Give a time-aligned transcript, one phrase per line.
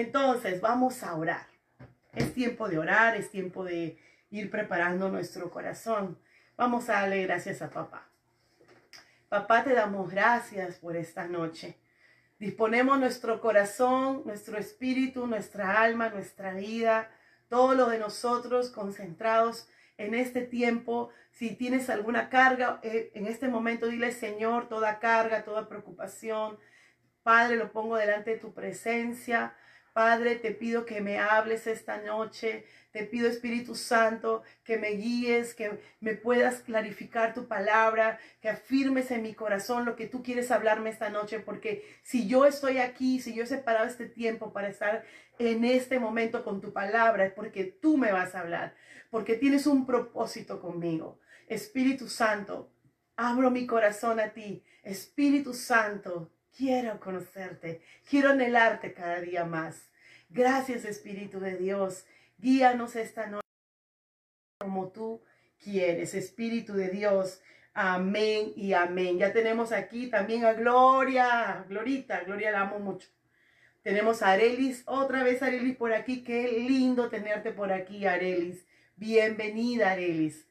[0.00, 1.46] Entonces vamos a orar.
[2.14, 3.98] Es tiempo de orar, es tiempo de
[4.30, 6.18] ir preparando nuestro corazón.
[6.56, 8.08] Vamos a darle gracias a papá.
[9.28, 11.78] Papá, te damos gracias por esta noche.
[12.38, 17.10] Disponemos nuestro corazón, nuestro espíritu, nuestra alma, nuestra vida,
[17.48, 21.10] todo lo de nosotros concentrados en este tiempo.
[21.32, 26.58] Si tienes alguna carga, eh, en este momento dile, Señor, toda carga, toda preocupación.
[27.22, 29.54] Padre, lo pongo delante de tu presencia.
[29.98, 32.64] Padre, te pido que me hables esta noche.
[32.92, 39.10] Te pido, Espíritu Santo, que me guíes, que me puedas clarificar tu palabra, que afirmes
[39.10, 43.18] en mi corazón lo que tú quieres hablarme esta noche, porque si yo estoy aquí,
[43.18, 45.04] si yo he separado este tiempo para estar
[45.40, 48.76] en este momento con tu palabra, es porque tú me vas a hablar,
[49.10, 51.18] porque tienes un propósito conmigo.
[51.48, 52.70] Espíritu Santo,
[53.16, 54.62] abro mi corazón a ti.
[54.84, 59.87] Espíritu Santo, quiero conocerte, quiero anhelarte cada día más.
[60.30, 62.04] Gracias Espíritu de Dios.
[62.36, 63.46] Guíanos esta noche
[64.58, 65.22] como tú
[65.58, 67.40] quieres, Espíritu de Dios.
[67.72, 69.18] Amén y amén.
[69.18, 73.08] Ya tenemos aquí también a Gloria, Glorita, Gloria la amo mucho.
[73.82, 76.22] Tenemos a Arelis, otra vez Arelis por aquí.
[76.22, 78.66] Qué lindo tenerte por aquí, Arelis.
[78.96, 80.46] Bienvenida, Arelis.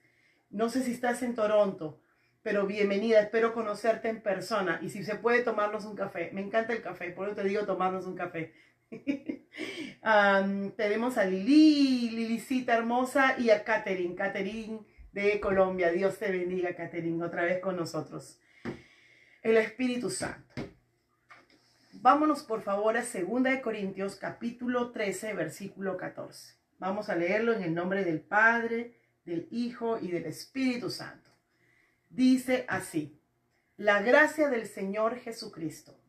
[0.50, 2.02] No sé si estás en Toronto,
[2.42, 3.20] pero bienvenida.
[3.20, 4.80] Espero conocerte en persona.
[4.81, 6.31] Y si se puede tomarnos un café.
[6.33, 8.53] Me encanta el café, por eso te digo tomarnos un café.
[10.75, 14.80] tenemos a Lili, Lilicita hermosa, y a Catherine, Catherine
[15.11, 15.92] de Colombia.
[15.92, 18.39] Dios te bendiga, Catherine, otra vez con nosotros.
[19.42, 20.61] El Espíritu Santo.
[21.93, 26.55] Vámonos por favor a 2 de Corintios capítulo 13, versículo 14.
[26.80, 28.93] Vamos a leerlo en el nombre del Padre,
[29.26, 31.31] del Hijo y del Espíritu Santo.
[32.09, 33.20] Dice así,
[33.76, 35.99] la gracia del Señor Jesucristo,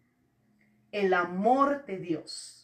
[0.92, 2.57] el amor de Dios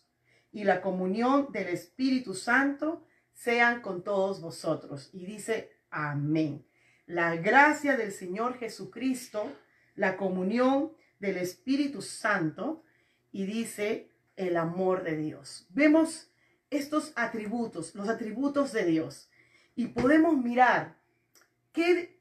[0.55, 5.11] y la comunión del Espíritu Santo sean con todos vosotros.
[5.13, 6.65] Y dice, amén.
[7.07, 9.53] La gracia del Señor Jesucristo,
[9.97, 12.85] la comunión del Espíritu Santo
[13.33, 15.67] y dice el amor de Dios.
[15.71, 16.31] Vemos
[16.71, 19.29] estos atributos, los atributos de Dios,
[19.75, 20.97] y podemos mirar
[21.73, 22.21] qué,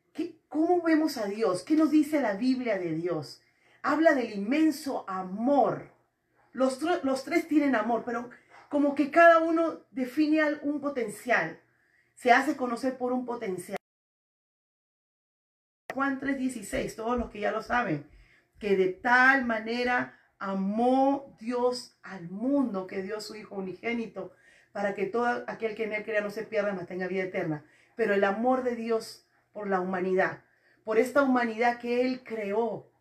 [0.50, 3.44] cómo vemos a Dios, qué nos dice la Biblia de Dios.
[3.84, 5.93] Habla del inmenso amor
[6.54, 8.30] los, tres tienen amor, pero
[8.70, 11.60] como que cada uno define un potencial.
[12.16, 13.78] Se hace conocer por un potencial.
[15.94, 18.10] Juan 3:16, todos los que ya lo saben,
[18.60, 24.34] que de tal manera amó Dios al mundo que dio su Hijo unigénito
[24.72, 27.64] para que todo aquel que en él crea no se pierda, mas tenga vida eterna.
[27.96, 30.44] Pero el amor de Dios por la humanidad,
[30.84, 32.92] por esta humanidad que Él creó,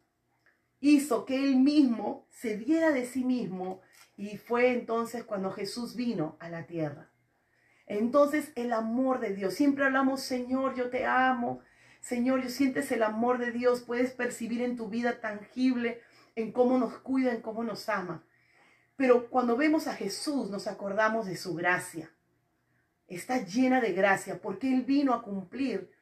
[0.82, 3.80] hizo que él mismo se diera de sí mismo
[4.16, 7.08] y fue entonces cuando Jesús vino a la tierra.
[7.86, 11.60] Entonces el amor de Dios, siempre hablamos, Señor, yo te amo,
[12.00, 16.00] Señor, yo sientes el amor de Dios, puedes percibir en tu vida tangible,
[16.34, 18.24] en cómo nos cuida, en cómo nos ama.
[18.96, 22.10] Pero cuando vemos a Jesús nos acordamos de su gracia.
[23.06, 25.92] Está llena de gracia porque Él vino a cumplir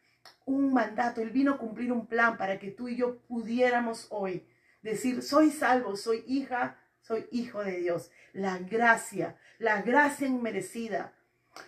[0.46, 4.46] un mandato, Él vino a cumplir un plan para que tú y yo pudiéramos hoy
[4.82, 8.10] decir, soy salvo, soy hija, soy hijo de Dios.
[8.32, 11.14] La gracia, la gracia inmerecida,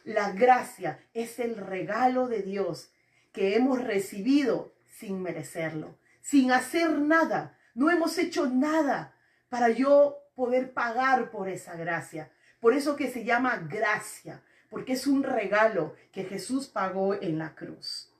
[0.04, 2.90] la gracia es el regalo de Dios
[3.32, 7.58] que hemos recibido sin merecerlo, sin hacer nada.
[7.74, 9.14] No hemos hecho nada
[9.48, 12.30] para yo poder pagar por esa gracia.
[12.60, 17.54] Por eso que se llama gracia, porque es un regalo que Jesús pagó en la
[17.54, 18.10] cruz.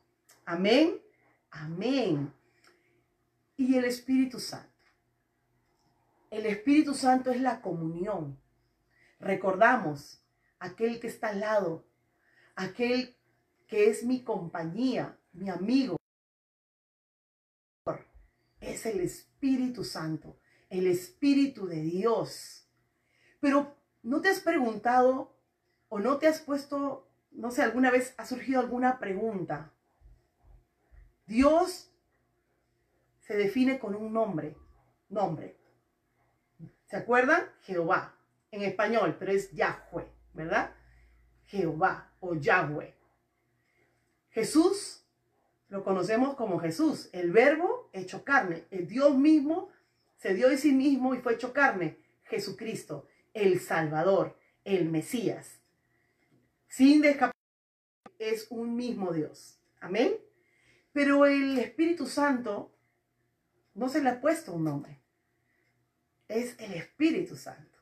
[0.44, 1.00] Amén.
[1.50, 2.33] Amén.
[3.56, 4.72] Y el Espíritu Santo.
[6.32, 8.40] El Espíritu Santo es la comunión.
[9.20, 10.25] Recordamos
[10.61, 11.84] aquel que está al lado,
[12.56, 13.19] aquel
[13.69, 15.99] que es mi compañía, mi amigo.
[18.61, 20.38] Es el Espíritu Santo,
[20.70, 22.67] el Espíritu de Dios.
[23.38, 25.37] Pero ¿no te has preguntado
[25.90, 29.75] o no te has puesto, no sé, alguna vez ha surgido alguna pregunta?
[31.26, 31.93] Dios
[33.20, 34.56] se define con un nombre,
[35.11, 35.62] nombre.
[36.93, 37.49] ¿Se acuerdan?
[37.62, 38.19] Jehová.
[38.50, 40.75] en español, pero es Yahweh, ¿verdad?
[41.47, 42.94] Jehová o Yahweh.
[44.29, 45.03] Jesús
[45.71, 49.71] lo conocemos como Jesús, el verbo hecho carne, el Dios mismo
[50.19, 55.62] se dio de sí mismo y fue hecho carne, Jesucristo, el Salvador, el Mesías.
[56.69, 57.35] Sin descapar,
[58.19, 59.59] es un mismo Dios.
[59.81, 60.19] Amén.
[60.93, 62.71] Pero el Espíritu Santo
[63.73, 65.02] no se le ha puesto un nombre.
[66.32, 67.79] Es el Espíritu Santo.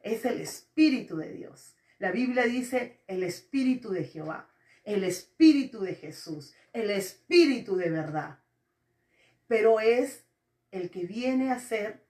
[0.00, 1.76] Es el Espíritu de Dios.
[1.98, 4.50] La Biblia dice el Espíritu de Jehová,
[4.82, 8.40] el Espíritu de Jesús, el Espíritu de verdad.
[9.46, 10.24] Pero es
[10.72, 12.04] el que viene a ser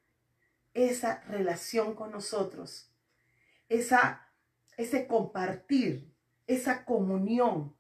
[0.72, 2.90] esa relación con nosotros,
[3.68, 4.30] esa,
[4.78, 6.10] ese compartir,
[6.46, 7.76] esa comunión.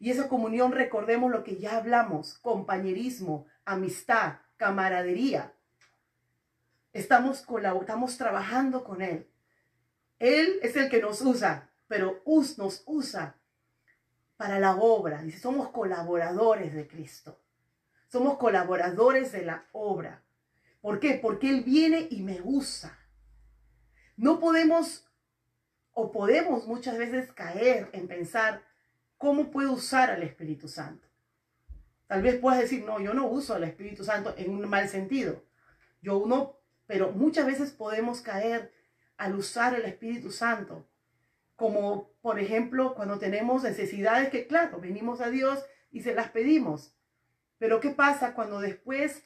[0.00, 5.54] Y esa comunión, recordemos lo que ya hablamos, compañerismo, amistad, camaradería.
[6.98, 7.44] Estamos,
[7.80, 9.28] estamos trabajando con Él.
[10.18, 13.36] Él es el que nos usa, pero us, nos usa
[14.36, 15.22] para la obra.
[15.22, 17.38] Dice, somos colaboradores de Cristo.
[18.08, 20.24] Somos colaboradores de la obra.
[20.80, 21.14] ¿Por qué?
[21.14, 22.98] Porque Él viene y me usa.
[24.16, 25.08] No podemos
[25.92, 28.62] o podemos muchas veces caer en pensar
[29.18, 31.06] cómo puedo usar al Espíritu Santo.
[32.08, 35.44] Tal vez puedas decir, no, yo no uso al Espíritu Santo en un mal sentido.
[36.00, 36.57] Yo no,
[36.88, 38.72] pero muchas veces podemos caer
[39.18, 40.88] al usar el Espíritu Santo.
[41.54, 46.94] Como por ejemplo cuando tenemos necesidades que, claro, venimos a Dios y se las pedimos.
[47.58, 49.22] Pero ¿qué pasa cuando después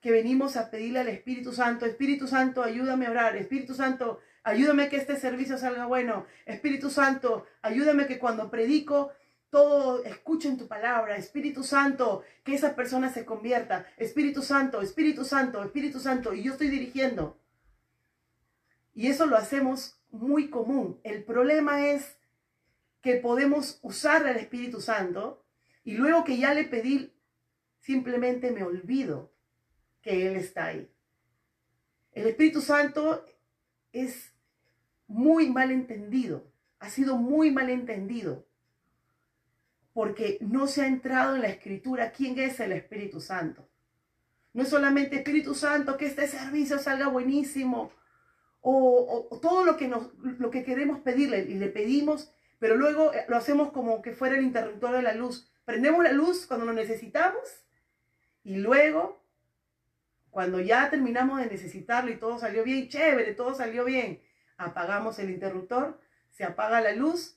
[0.00, 4.88] que venimos a pedirle al Espíritu Santo, Espíritu Santo, ayúdame a orar, Espíritu Santo, ayúdame
[4.88, 9.12] que este servicio salga bueno, Espíritu Santo, ayúdame que cuando predico
[9.52, 15.62] todo escuchen tu palabra, Espíritu Santo, que esa persona se convierta, Espíritu Santo, Espíritu Santo,
[15.62, 17.38] Espíritu Santo, y yo estoy dirigiendo.
[18.94, 20.98] Y eso lo hacemos muy común.
[21.04, 22.16] El problema es
[23.02, 25.44] que podemos usar al Espíritu Santo
[25.84, 27.12] y luego que ya le pedí,
[27.78, 29.34] simplemente me olvido
[30.00, 30.90] que Él está ahí.
[32.12, 33.26] El Espíritu Santo
[33.92, 34.32] es
[35.06, 38.46] muy mal entendido, ha sido muy mal entendido,
[39.92, 43.68] porque no se ha entrado en la escritura quién es el Espíritu Santo.
[44.54, 47.92] No es solamente Espíritu Santo, que este servicio salga buenísimo,
[48.60, 53.36] o, todo lo que, nos, lo que queremos pedirle y le pedimos, pero luego lo
[53.36, 55.50] hacemos como que fuera el interruptor de la luz.
[55.64, 57.42] Prendemos la luz cuando lo necesitamos
[58.44, 59.20] y luego
[60.30, 64.22] cuando ya terminamos de necesitarlo y todo salió bien, chévere, todo salió bien,
[64.56, 66.00] apagamos el interruptor,
[66.30, 67.36] se apaga la luz,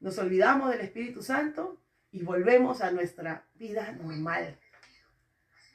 [0.00, 1.80] nos olvidamos del Espíritu Santo
[2.16, 4.58] y volvemos a nuestra vida normal.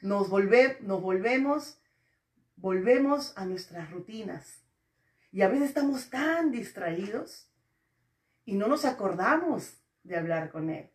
[0.00, 1.78] Nos, volvemos,
[2.56, 4.60] volvemos a nuestras rutinas.
[5.30, 7.48] Y a veces estamos tan distraídos
[8.44, 10.90] y no nos acordamos de hablar con Él.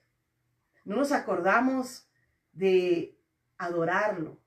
[0.84, 2.10] No nos acordamos
[2.52, 3.18] de
[3.58, 4.38] adorarlo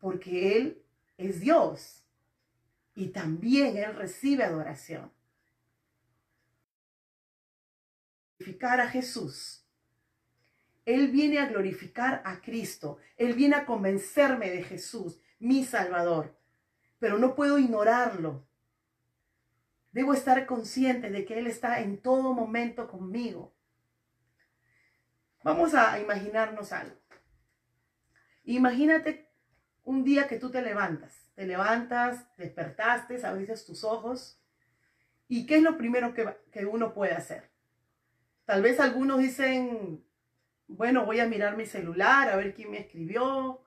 [0.00, 0.82] porque Él
[1.16, 2.02] es Dios
[2.96, 5.12] y también Él recibe adoración.
[8.36, 9.62] Glorificar a Jesús.
[10.86, 12.98] Él viene a glorificar a Cristo.
[13.16, 16.38] Él viene a convencerme de Jesús, mi Salvador.
[17.00, 18.46] Pero no puedo ignorarlo.
[19.90, 23.52] Debo estar consciente de que Él está en todo momento conmigo.
[25.42, 26.96] Vamos a imaginarnos algo.
[28.44, 29.28] Imagínate
[29.82, 34.40] un día que tú te levantas, te levantas, despertaste, abriste tus ojos,
[35.28, 37.50] ¿y qué es lo primero que, que uno puede hacer?
[38.44, 40.04] Tal vez algunos dicen,
[40.68, 43.62] bueno, voy a mirar mi celular, a ver quién me escribió,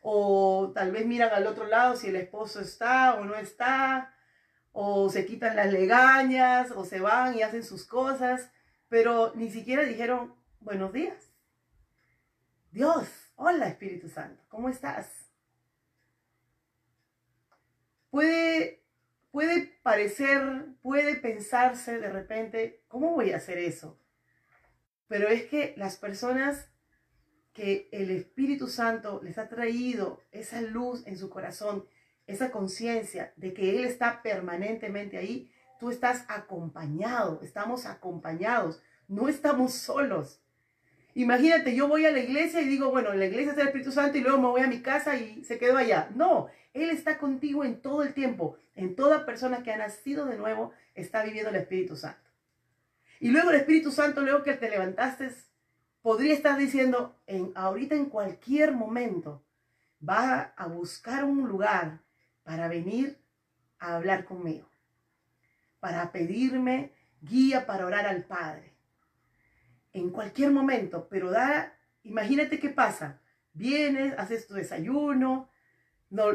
[0.00, 4.14] o tal vez miran al otro lado si el esposo está o no está,
[4.72, 8.50] o se quitan las legañas, o se van y hacen sus cosas,
[8.88, 11.32] pero ni siquiera dijeron buenos días.
[12.70, 15.30] Dios, hola Espíritu Santo, ¿cómo estás?
[18.10, 18.84] Puede,
[19.30, 23.98] puede parecer, puede pensarse de repente, ¿cómo voy a hacer eso?
[25.08, 26.68] Pero es que las personas
[27.52, 31.86] que el Espíritu Santo les ha traído esa luz en su corazón,
[32.26, 39.72] esa conciencia de que Él está permanentemente ahí, tú estás acompañado, estamos acompañados, no estamos
[39.72, 40.40] solos.
[41.14, 43.92] Imagínate, yo voy a la iglesia y digo, bueno, en la iglesia está el Espíritu
[43.92, 46.10] Santo y luego me voy a mi casa y se quedó allá.
[46.14, 48.58] No, Él está contigo en todo el tiempo.
[48.74, 52.25] En toda persona que ha nacido de nuevo está viviendo el Espíritu Santo.
[53.20, 55.30] Y luego el Espíritu Santo, luego que te levantaste,
[56.02, 59.44] podría estar diciendo, en, ahorita en cualquier momento,
[60.06, 62.00] va a buscar un lugar
[62.42, 63.18] para venir
[63.78, 64.68] a hablar conmigo.
[65.78, 68.72] para pedirme guía para orar al Padre.
[69.92, 73.20] En cualquier momento, pero da, imagínate qué pasa.
[73.52, 75.48] Vienes, haces tu desayuno,
[76.10, 76.26] no,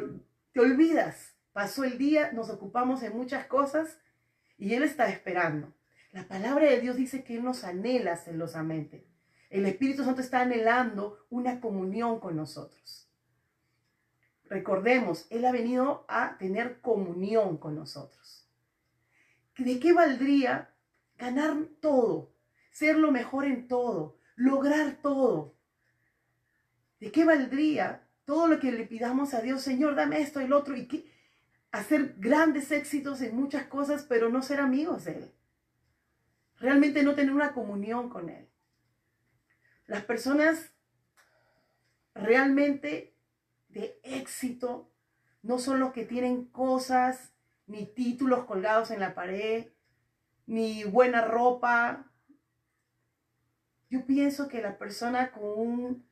[0.52, 1.36] te olvidas.
[1.54, 4.00] Pasó el día, nos ocupamos en muchas cosas
[4.58, 5.74] y Él está esperando.
[6.12, 9.06] La palabra de Dios dice que Él nos anhela celosamente.
[9.50, 13.10] El Espíritu Santo está anhelando una comunión con nosotros.
[14.46, 18.46] Recordemos, Él ha venido a tener comunión con nosotros.
[19.58, 20.74] ¿De qué valdría
[21.18, 22.34] ganar todo,
[22.72, 25.56] ser lo mejor en todo, lograr todo?
[27.00, 30.54] ¿De qué valdría todo lo que le pidamos a Dios, Señor, dame esto y el
[30.54, 31.10] otro, y que,
[31.72, 35.32] hacer grandes éxitos en muchas cosas, pero no ser amigos de Él?
[36.62, 38.48] Realmente no tener una comunión con Él.
[39.88, 40.72] Las personas
[42.14, 43.16] realmente
[43.70, 44.92] de éxito
[45.42, 47.34] no son los que tienen cosas
[47.66, 49.72] ni títulos colgados en la pared,
[50.46, 52.12] ni buena ropa.
[53.90, 56.10] Yo pienso que la persona con un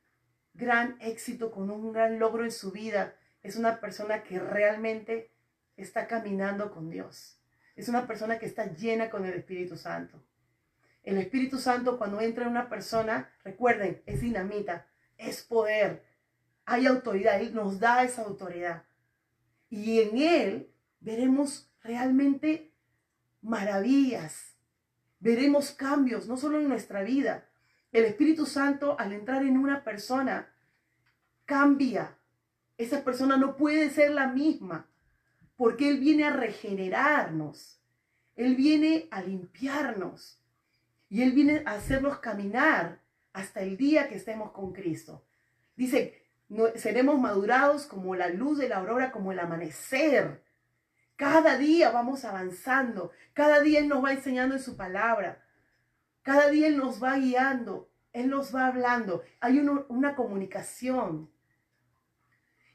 [0.56, 5.32] gran éxito, con un gran logro en su vida, es una persona que realmente
[5.77, 7.39] está caminando con Dios.
[7.75, 10.24] Es una persona que está llena con el Espíritu Santo.
[11.03, 14.88] El Espíritu Santo cuando entra en una persona, recuerden, es dinamita,
[15.18, 16.03] es poder,
[16.65, 18.84] hay autoridad, Él nos da esa autoridad.
[19.70, 22.72] Y en Él veremos realmente
[23.41, 24.56] maravillas,
[25.20, 27.50] veremos cambios, no solo en nuestra vida.
[27.91, 30.53] El Espíritu Santo al entrar en una persona
[31.46, 32.15] cambia.
[32.77, 34.88] Esa persona no puede ser la misma
[35.56, 37.82] porque Él viene a regenerarnos.
[38.36, 40.38] Él viene a limpiarnos.
[41.09, 43.01] Y Él viene a hacernos caminar
[43.33, 45.25] hasta el día que estemos con Cristo.
[45.75, 46.23] Dice,
[46.75, 50.43] seremos madurados como la luz de la aurora, como el amanecer.
[51.15, 53.11] Cada día vamos avanzando.
[53.33, 55.43] Cada día Él nos va enseñando en su palabra.
[56.21, 57.91] Cada día Él nos va guiando.
[58.13, 59.23] Él nos va hablando.
[59.39, 61.31] Hay una comunicación.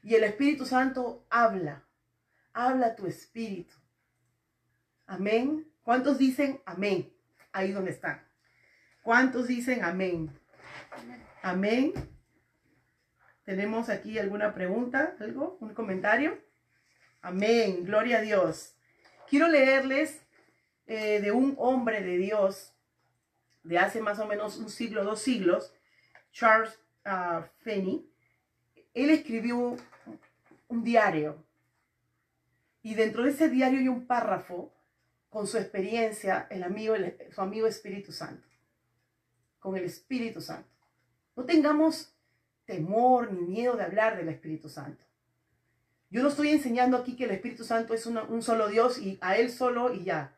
[0.03, 1.83] Y el Espíritu Santo habla.
[2.53, 3.75] Habla tu espíritu.
[5.07, 5.69] Amén.
[5.83, 7.13] ¿Cuántos dicen amén?
[7.51, 8.24] Ahí donde están.
[9.05, 10.31] ¿Cuántos dicen amén?
[11.43, 11.93] Amén.
[13.43, 15.15] ¿Tenemos aquí alguna pregunta?
[15.19, 15.59] ¿Algo?
[15.61, 16.39] ¿Un comentario?
[17.21, 17.85] Amén.
[17.85, 18.75] Gloria a Dios.
[19.29, 20.25] Quiero leerles
[20.87, 22.73] eh, de un hombre de Dios
[23.61, 25.71] de hace más o menos un siglo, dos siglos,
[26.31, 28.09] Charles uh, Finney.
[28.95, 29.77] Él escribió
[30.67, 31.45] un diario
[32.81, 34.73] y dentro de ese diario hay un párrafo
[35.29, 36.95] con su experiencia, el amigo,
[37.29, 38.54] su amigo Espíritu Santo
[39.65, 40.69] con el Espíritu Santo.
[41.35, 42.13] No tengamos
[42.65, 45.03] temor ni miedo de hablar del Espíritu Santo.
[46.11, 49.37] Yo no estoy enseñando aquí que el Espíritu Santo es un solo Dios y a
[49.37, 50.37] Él solo y ya.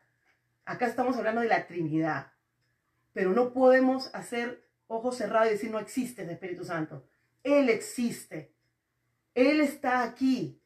[0.64, 2.32] Acá estamos hablando de la Trinidad.
[3.12, 7.04] Pero no podemos hacer ojos cerrados y decir no existe el Espíritu Santo.
[7.42, 8.50] Él existe.
[9.34, 10.58] Él está aquí.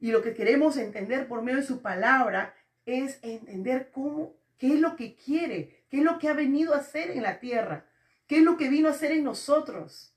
[0.00, 2.54] Y lo que queremos entender por medio de su palabra
[2.86, 6.78] es entender cómo, qué es lo que quiere, ¿Qué es lo que ha venido a
[6.78, 7.86] hacer en la tierra?
[8.26, 10.12] ¿Qué es lo que vino a hacer en nosotros?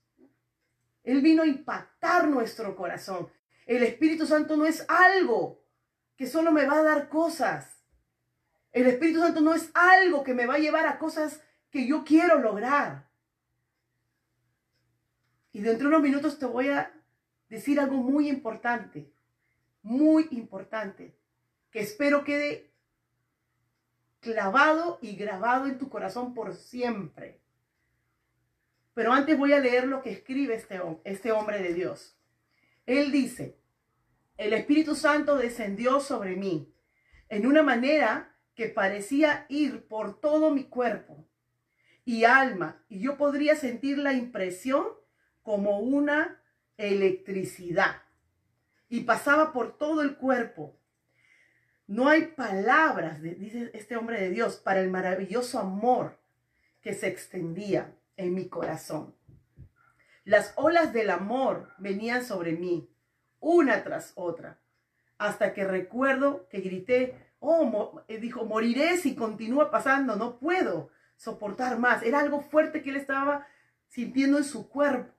[1.04, 3.30] Él vino a impactar nuestro corazón.
[3.64, 5.62] El Espíritu Santo no es algo
[6.16, 7.84] que solo me va a dar cosas.
[8.72, 11.40] El Espíritu Santo no es algo que me va a llevar a cosas
[11.70, 13.08] que yo quiero lograr.
[15.52, 16.92] Y dentro de unos minutos te voy a
[17.48, 19.12] decir algo muy importante,
[19.82, 21.16] muy importante,
[21.70, 22.67] que espero quede
[24.20, 27.40] clavado y grabado en tu corazón por siempre.
[28.94, 32.16] Pero antes voy a leer lo que escribe este, este hombre de Dios.
[32.86, 33.58] Él dice,
[34.36, 36.72] el Espíritu Santo descendió sobre mí
[37.28, 41.28] en una manera que parecía ir por todo mi cuerpo
[42.04, 44.86] y alma, y yo podría sentir la impresión
[45.42, 46.42] como una
[46.78, 48.02] electricidad,
[48.88, 50.77] y pasaba por todo el cuerpo,
[51.88, 56.18] no hay palabras, dice este hombre de Dios, para el maravilloso amor
[56.82, 59.14] que se extendía en mi corazón.
[60.24, 62.90] Las olas del amor venían sobre mí,
[63.40, 64.58] una tras otra,
[65.16, 71.78] hasta que recuerdo que grité, oh, eh, dijo, moriré si continúa pasando, no puedo soportar
[71.78, 72.02] más.
[72.02, 73.46] Era algo fuerte que él estaba
[73.88, 75.10] sintiendo en su cuerpo,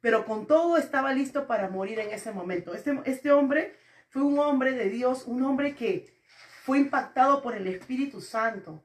[0.00, 2.72] pero con todo estaba listo para morir en ese momento.
[2.72, 3.76] Este, este hombre
[4.08, 6.18] fue un hombre de Dios, un hombre que
[6.64, 8.84] fue impactado por el Espíritu Santo.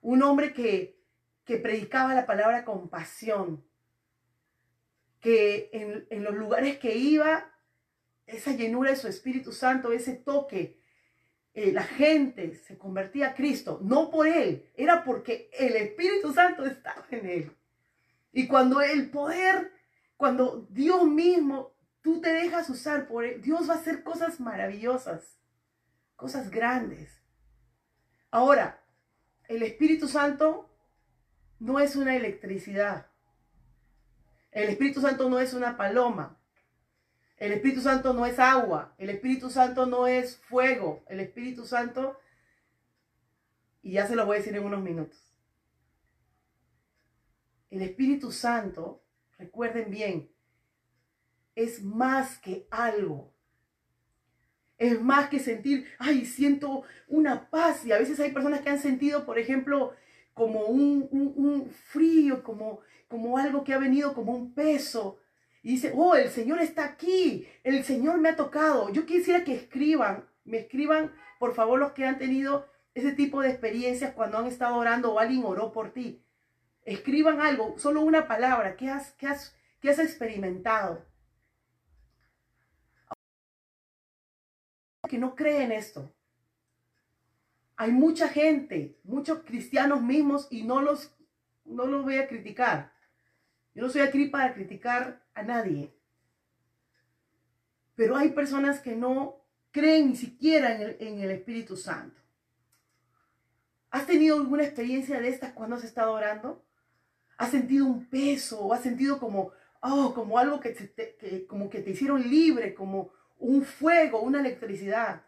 [0.00, 1.00] Un hombre que,
[1.44, 3.64] que predicaba la palabra con pasión.
[5.20, 7.50] Que en, en los lugares que iba,
[8.26, 10.80] esa llenura de su Espíritu Santo, ese toque,
[11.52, 16.64] eh, la gente se convertía a Cristo, no por él, era porque el Espíritu Santo
[16.64, 17.52] estaba en él.
[18.32, 19.72] Y cuando el poder,
[20.16, 21.69] cuando Dios mismo,
[22.02, 25.38] tú te dejas usar por él, Dios va a hacer cosas maravillosas,
[26.16, 27.22] cosas grandes.
[28.30, 28.82] Ahora,
[29.48, 30.70] el Espíritu Santo
[31.58, 33.06] no es una electricidad.
[34.50, 36.38] El Espíritu Santo no es una paloma.
[37.36, 42.20] El Espíritu Santo no es agua, el Espíritu Santo no es fuego, el Espíritu Santo,
[43.80, 45.18] y ya se lo voy a decir en unos minutos.
[47.70, 49.02] El Espíritu Santo,
[49.38, 50.30] recuerden bien,
[51.54, 53.32] es más que algo.
[54.78, 57.84] Es más que sentir, ay, siento una paz.
[57.84, 59.92] Y a veces hay personas que han sentido, por ejemplo,
[60.32, 65.18] como un, un frío, como, como algo que ha venido como un peso
[65.62, 68.90] y dice, oh, el Señor está aquí, el Señor me ha tocado.
[68.90, 73.50] Yo quisiera que escriban, me escriban, por favor, los que han tenido ese tipo de
[73.50, 76.24] experiencias cuando han estado orando o alguien oró por ti.
[76.84, 81.04] Escriban algo, solo una palabra, ¿qué has, qué has, qué has experimentado?
[85.10, 86.14] Que no creen esto.
[87.76, 91.14] Hay mucha gente, muchos cristianos mismos, y no los,
[91.64, 92.92] no los voy a criticar
[93.74, 95.94] yo no soy aquí para criticar a nadie.
[97.94, 102.20] Pero hay personas que no creen ni siquiera en el, Espíritu Santo.
[103.90, 106.64] ¿Has tenido alguna experiencia de estas cuando has estado orando?
[107.36, 111.80] ¿Has sentido un peso o has sentido como, oh, como algo que, te, como que
[111.80, 115.22] te hicieron libre, como un fuego, una electricidad?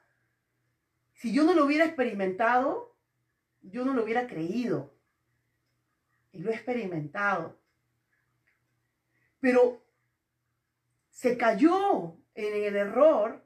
[1.15, 2.97] Si yo no lo hubiera experimentado,
[3.61, 4.95] yo no lo hubiera creído.
[6.33, 7.63] Y lo he experimentado
[9.43, 9.83] pero
[11.11, 13.45] se cayó en el error,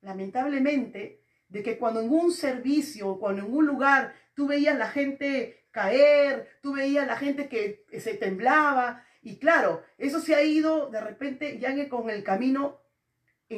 [0.00, 5.64] lamentablemente, de que cuando en un servicio, cuando en un lugar tú veías la gente
[5.72, 11.00] caer, tú veías la gente que se temblaba, y claro, eso se ha ido de
[11.00, 12.78] repente ya con el camino,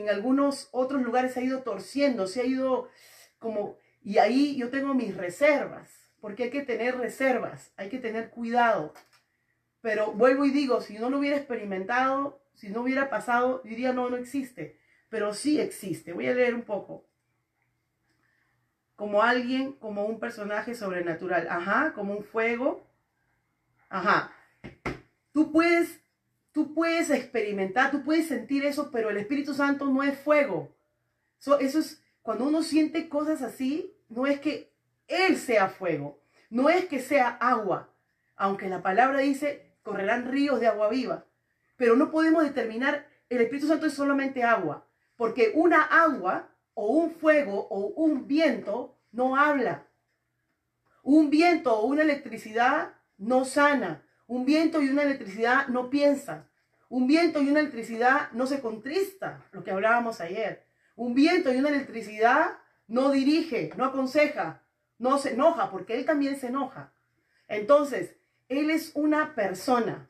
[0.00, 2.88] en algunos otros lugares se ha ido torciendo, se ha ido
[3.38, 8.30] como, y ahí yo tengo mis reservas, porque hay que tener reservas, hay que tener
[8.30, 8.94] cuidado.
[9.80, 14.08] Pero vuelvo y digo, si no lo hubiera experimentado, si no hubiera pasado, diría, no,
[14.08, 14.78] no existe.
[15.10, 16.12] Pero sí existe.
[16.12, 17.04] Voy a leer un poco.
[18.96, 21.48] Como alguien, como un personaje sobrenatural.
[21.50, 22.86] Ajá, como un fuego.
[23.88, 24.32] Ajá.
[25.32, 26.00] Tú puedes,
[26.54, 30.72] tú puedes experimentar, tú puedes sentir eso, pero el Espíritu Santo no es fuego.
[31.38, 34.72] eso es, cuando uno siente cosas así, no es que
[35.08, 37.92] Él sea fuego, no es que sea agua,
[38.36, 41.26] aunque la palabra dice correrán ríos de agua viva.
[41.76, 44.86] Pero no podemos determinar, el Espíritu Santo es solamente agua,
[45.16, 49.88] porque una agua o un fuego o un viento no habla.
[51.02, 54.03] Un viento o una electricidad no sana.
[54.26, 56.48] Un viento y una electricidad no piensa.
[56.88, 60.66] Un viento y una electricidad no se contrista, lo que hablábamos ayer.
[60.96, 64.62] Un viento y una electricidad no dirige, no aconseja,
[64.98, 66.92] no se enoja, porque él también se enoja.
[67.48, 68.16] Entonces,
[68.48, 70.08] él es una persona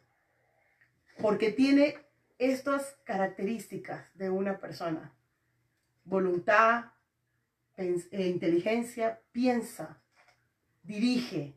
[1.21, 1.97] porque tiene
[2.39, 5.15] estas características de una persona.
[6.05, 6.87] Voluntad,
[7.77, 10.03] eh, inteligencia, piensa,
[10.83, 11.55] dirige.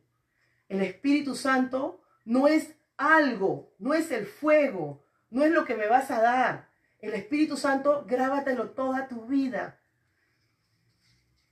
[0.70, 5.88] El Espíritu Santo no es algo, no es el fuego, no es lo que me
[5.88, 6.70] vas a dar.
[7.00, 9.80] El Espíritu Santo, grábatelo toda tu vida.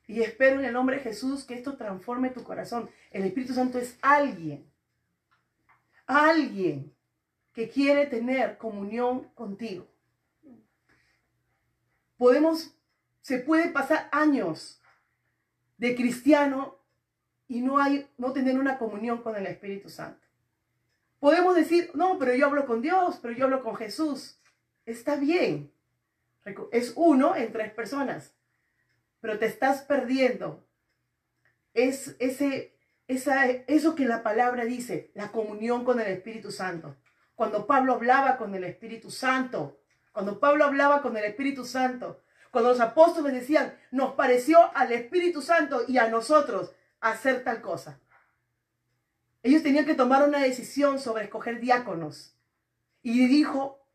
[0.07, 2.89] Y espero en el nombre de Jesús que esto transforme tu corazón.
[3.11, 4.71] El Espíritu Santo es alguien
[6.05, 6.93] alguien
[7.53, 9.87] que quiere tener comunión contigo.
[12.17, 12.75] Podemos,
[13.21, 14.81] se puede pasar años
[15.77, 16.77] de cristiano
[17.47, 20.24] y no hay, no tener una comunión con el Espíritu Santo.
[21.25, 24.37] Podemos decir, no, pero yo hablo con Dios, pero yo hablo con Jesús.
[24.85, 25.71] Está bien.
[26.71, 28.35] Es uno en tres personas.
[29.21, 30.63] Pero te estás perdiendo.
[31.73, 36.95] Es ese esa, eso que la palabra dice, la comunión con el Espíritu Santo.
[37.33, 39.79] Cuando Pablo hablaba con el Espíritu Santo,
[40.11, 45.41] cuando Pablo hablaba con el Espíritu Santo, cuando los apóstoles decían, nos pareció al Espíritu
[45.41, 47.99] Santo y a nosotros hacer tal cosa.
[49.45, 52.35] Ellos tenían que tomar una decisión sobre escoger diáconos.
[53.01, 53.87] Y dijo,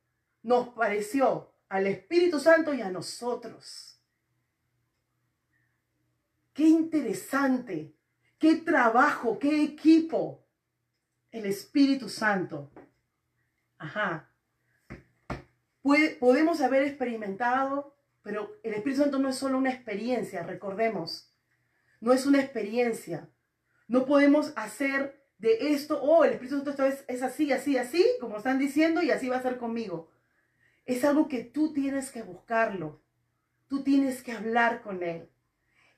[0.43, 4.01] nos pareció al Espíritu Santo y a nosotros.
[6.53, 7.95] Qué interesante
[8.41, 10.45] qué trabajo, qué equipo.
[11.31, 12.73] El Espíritu Santo.
[13.79, 14.33] Ajá.
[16.19, 21.33] podemos haber experimentado, pero el Espíritu Santo no es solo una experiencia, recordemos.
[22.01, 23.29] no es una experiencia.
[23.87, 28.37] No podemos hacer de esto, oh, el Espíritu Santo es, es así, así, así, como
[28.37, 30.11] están diciendo, y así va a ser conmigo.
[30.85, 33.01] Es algo que tú tienes que buscarlo.
[33.67, 35.31] Tú tienes que hablar con Él.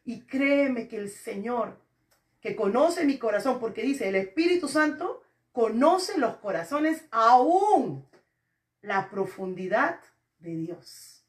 [0.05, 1.81] Y créeme que el Señor,
[2.41, 8.07] que conoce mi corazón, porque dice, el Espíritu Santo conoce los corazones aún
[8.81, 9.99] la profundidad
[10.39, 11.27] de Dios.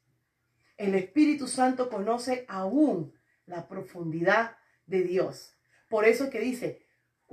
[0.76, 3.12] El Espíritu Santo conoce aún
[3.46, 5.56] la profundidad de Dios.
[5.88, 6.83] Por eso que dice,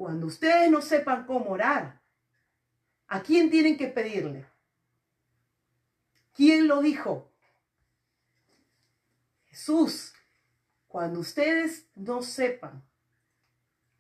[0.02, 2.02] cuando ustedes no sepan cómo orar,
[3.08, 4.48] ¿a quién tienen que pedirle?
[6.34, 7.32] ¿Quién lo dijo?
[9.46, 10.12] Jesús.
[10.88, 12.84] Cuando ustedes no sepan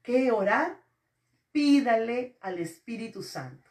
[0.01, 0.81] qué orar,
[1.51, 3.69] pídale al Espíritu Santo.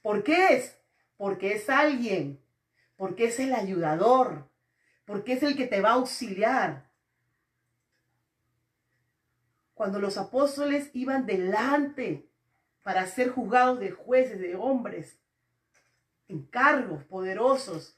[0.00, 0.78] ¿Por qué es?
[1.16, 2.40] Porque es alguien,
[2.94, 4.48] porque es el ayudador,
[5.04, 6.87] porque es el que te va a auxiliar.
[9.78, 12.28] Cuando los apóstoles iban delante
[12.82, 15.20] para ser juzgados de jueces, de hombres,
[16.26, 17.96] en cargos poderosos,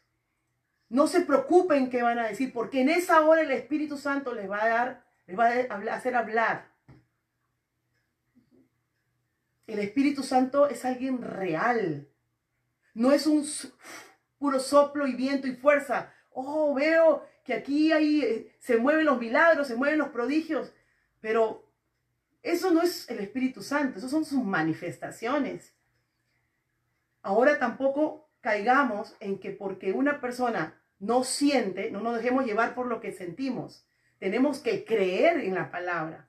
[0.90, 4.50] no se preocupen qué van a decir, porque en esa hora el Espíritu Santo les
[4.50, 6.70] va a dar, les va a hacer hablar.
[9.66, 12.10] El Espíritu Santo es alguien real.
[12.92, 13.42] No es un
[14.38, 16.12] puro soplo y viento y fuerza.
[16.28, 20.74] Oh, veo que aquí ahí eh, se mueven los milagros, se mueven los prodigios.
[21.22, 21.69] Pero
[22.42, 25.74] eso no es el Espíritu Santo, eso son sus manifestaciones.
[27.22, 32.86] Ahora tampoco caigamos en que porque una persona no siente, no nos dejemos llevar por
[32.86, 33.86] lo que sentimos.
[34.18, 36.28] Tenemos que creer en la palabra.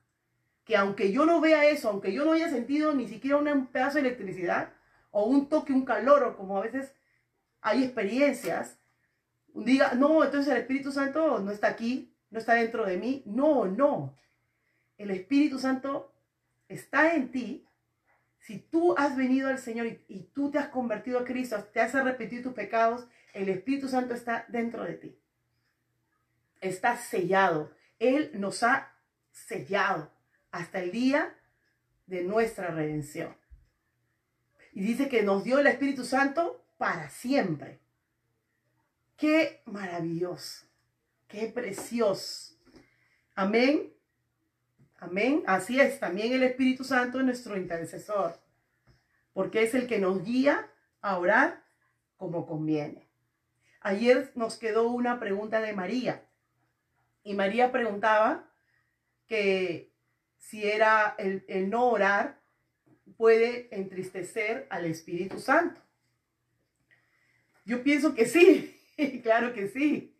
[0.65, 3.95] Que aunque yo no vea eso, aunque yo no haya sentido ni siquiera un pedazo
[3.95, 4.73] de electricidad
[5.11, 6.93] o un toque, un calor, o como a veces
[7.61, 8.79] hay experiencias,
[9.53, 13.23] diga, no, entonces el Espíritu Santo no está aquí, no está dentro de mí.
[13.25, 14.15] No, no.
[15.01, 16.13] El Espíritu Santo
[16.67, 17.65] está en ti.
[18.39, 21.79] Si tú has venido al Señor y, y tú te has convertido a Cristo, te
[21.79, 25.17] has arrepentido tus pecados el Espíritu Santo está dentro de ti.
[26.59, 27.73] Está sellado.
[27.99, 28.93] Él nos ha
[29.31, 30.11] sellado
[30.51, 31.35] hasta el día
[32.07, 33.35] de nuestra redención.
[34.73, 37.79] Y dice que nos dio el Espíritu Santo para siempre.
[39.17, 40.65] Qué maravilloso.
[41.27, 42.55] Qué precioso.
[43.35, 43.93] Amén.
[45.01, 45.43] Amén.
[45.47, 45.99] Así es.
[45.99, 48.39] También el Espíritu Santo es nuestro intercesor.
[49.33, 50.69] Porque es el que nos guía
[51.01, 51.63] a orar
[52.17, 53.09] como conviene.
[53.81, 56.23] Ayer nos quedó una pregunta de María.
[57.23, 58.47] Y María preguntaba
[59.25, 59.91] que
[60.37, 62.39] si era el, no orar
[63.17, 65.81] puede entristecer al Espíritu Santo.
[67.65, 68.79] Yo pienso que sí,
[69.23, 70.10] claro que sí.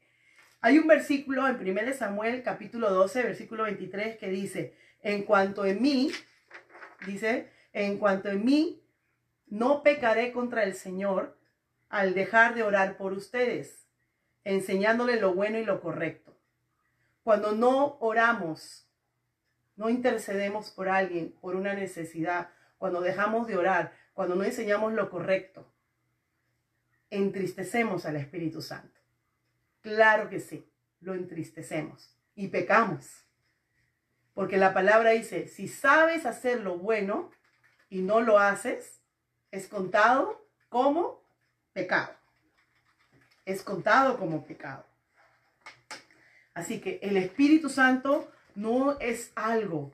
[0.64, 5.82] Hay un versículo en 1 Samuel capítulo 12, versículo 23 que dice, en cuanto en
[5.82, 6.12] mí,
[7.08, 8.84] dice, en cuanto en mí,
[9.48, 11.36] no pecaré contra el Señor,
[11.90, 13.88] al dejar de orar por ustedes,
[14.44, 16.38] enseñándole lo bueno y lo correcto.
[17.24, 18.88] Cuando no oramos,
[19.76, 25.10] no intercedemos por alguien, por una necesidad, cuando dejamos de orar, cuando no enseñamos lo
[25.10, 25.74] correcto,
[27.10, 29.01] entristecemos al Espíritu Santo.
[29.82, 33.26] Claro que sí, lo entristecemos y pecamos.
[34.34, 37.32] Porque la palabra dice, si sabes hacer lo bueno
[37.90, 39.02] y no lo haces,
[39.52, 41.22] es contado como
[41.74, 42.16] pecado.
[43.46, 44.86] Es contado como pecado.
[46.54, 49.92] Así que el Espíritu Santo no es algo.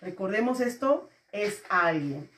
[0.00, 2.30] Recordemos esto, es alguien.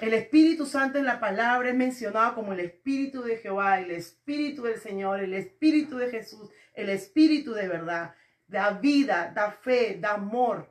[0.00, 4.62] El Espíritu Santo en la palabra es mencionado como el Espíritu de Jehová, el Espíritu
[4.62, 8.14] del Señor, el Espíritu de Jesús, el Espíritu de verdad.
[8.46, 10.70] Da vida, da fe, da amor.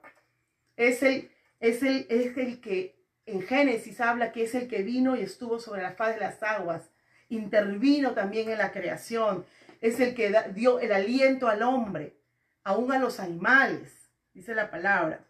[0.75, 5.15] Es el, es el, es el que en Génesis habla que es el que vino
[5.15, 6.89] y estuvo sobre la faz de las aguas
[7.29, 9.45] intervino también en la creación.
[9.81, 12.17] Es el que dio el aliento al hombre,
[12.63, 15.23] aún a los animales, dice la palabra.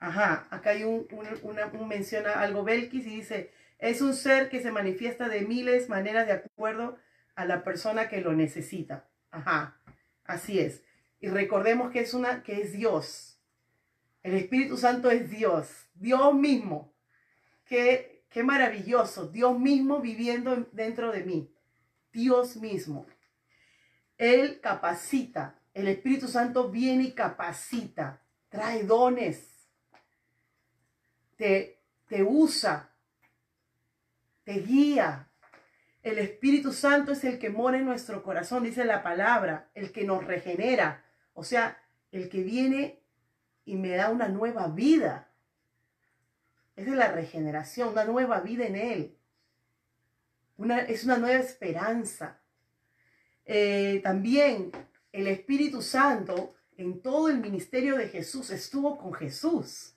[0.00, 1.06] Ajá, acá hay un,
[1.42, 6.26] un, menciona algo Belkis y dice, es un ser que se manifiesta de miles maneras
[6.26, 6.98] de acuerdo
[7.36, 9.08] a la persona que lo necesita.
[9.30, 9.80] Ajá,
[10.24, 10.82] así es.
[11.20, 13.40] Y recordemos que es una, que es Dios.
[14.22, 16.92] El Espíritu Santo es Dios, Dios mismo,
[17.64, 19.26] que Qué maravilloso.
[19.26, 21.52] Dios mismo viviendo dentro de mí.
[22.12, 23.06] Dios mismo.
[24.16, 25.60] Él capacita.
[25.74, 28.22] El Espíritu Santo viene y capacita.
[28.48, 29.49] Trae dones.
[31.40, 31.80] Te,
[32.22, 32.90] usa.
[34.44, 35.30] Te guía.
[36.02, 39.70] El Espíritu Santo es el que mora en nuestro corazón, dice la palabra.
[39.72, 41.02] El que nos regenera.
[41.32, 43.02] O sea, el que viene
[43.64, 45.30] y me da una nueva vida.
[46.76, 49.16] Es la regeneración, una nueva vida en Él.
[50.58, 52.38] Una, es una nueva esperanza.
[53.46, 54.72] Eh, también
[55.10, 59.94] el Espíritu Santo en todo el ministerio de Jesús estuvo con Jesús.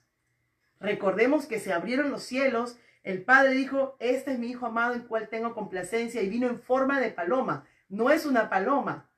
[0.80, 5.02] Recordemos que se abrieron los cielos, el Padre dijo, este es mi Hijo amado en
[5.02, 7.66] cual tengo complacencia y vino en forma de paloma.
[7.88, 9.10] No es una paloma,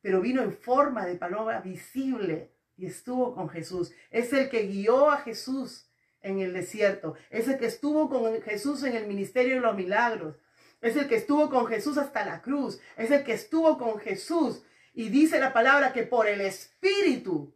[0.00, 3.92] pero vino en forma de paloma visible y estuvo con Jesús.
[4.10, 5.88] Es el que guió a Jesús
[6.22, 7.14] en el desierto.
[7.30, 10.36] Es el que estuvo con Jesús en el ministerio de los milagros.
[10.80, 12.80] Es el que estuvo con Jesús hasta la cruz.
[12.96, 14.62] Es el que estuvo con Jesús.
[14.94, 17.54] Y dice la palabra que por el Espíritu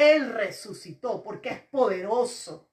[0.00, 2.68] Él resucitó porque es poderoso.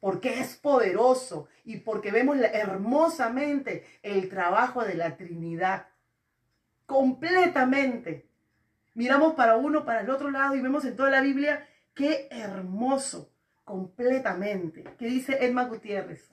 [0.00, 5.88] Porque es poderoso y porque vemos hermosamente el trabajo de la Trinidad.
[6.86, 8.28] Completamente.
[8.94, 13.32] Miramos para uno, para el otro lado y vemos en toda la Biblia qué hermoso,
[13.64, 14.84] completamente.
[14.98, 16.30] ¿Qué dice Edma Gutiérrez?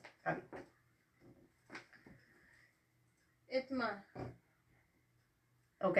[3.48, 4.04] Edma.
[5.80, 5.98] Ok.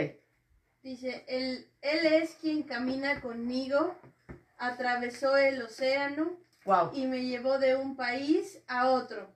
[0.83, 3.97] Dice, él, él es quien camina conmigo,
[4.59, 6.91] atravesó el océano wow.
[6.93, 9.33] y me llevó de un país a otro,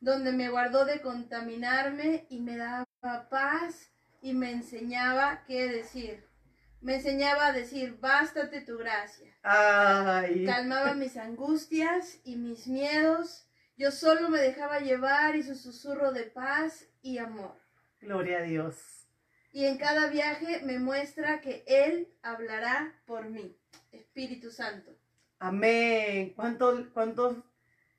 [0.00, 2.86] donde me guardó de contaminarme y me daba
[3.30, 6.24] paz y me enseñaba qué decir.
[6.82, 9.32] Me enseñaba a decir, bástate tu gracia.
[9.42, 10.44] Ay.
[10.44, 13.46] Calmaba mis angustias y mis miedos.
[13.76, 17.56] Yo solo me dejaba llevar y su susurro de paz y amor.
[18.00, 19.01] Gloria a Dios.
[19.52, 23.54] Y en cada viaje me muestra que Él hablará por mí.
[23.92, 24.90] Espíritu Santo.
[25.38, 26.32] Amén.
[26.34, 27.44] ¿Cuántos cuánto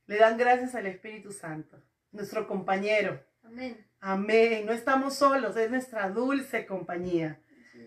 [0.08, 1.80] le dan gracias al Espíritu Santo?
[2.12, 3.24] Nuestro compañero.
[3.44, 3.86] Amén.
[4.00, 4.66] Amén.
[4.66, 7.40] No estamos solos, es nuestra dulce compañía.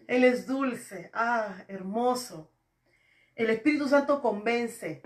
[0.06, 1.10] Él es dulce.
[1.12, 2.52] Ah, hermoso.
[3.34, 5.02] El Espíritu Santo convence.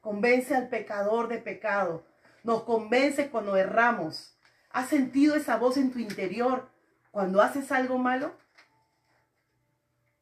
[0.00, 2.06] Convence al pecador de pecado.
[2.44, 4.38] Nos convence cuando erramos.
[4.70, 6.70] ¿Has sentido esa voz en tu interior
[7.10, 8.32] cuando haces algo malo?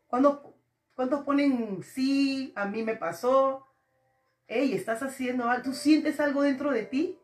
[0.08, 0.54] Cuando,
[0.98, 3.66] ¿Cuántos ponen sí, a mí me pasó?
[4.48, 5.62] Ey, estás haciendo algo.
[5.62, 7.18] ¿Tú sientes algo dentro de ti?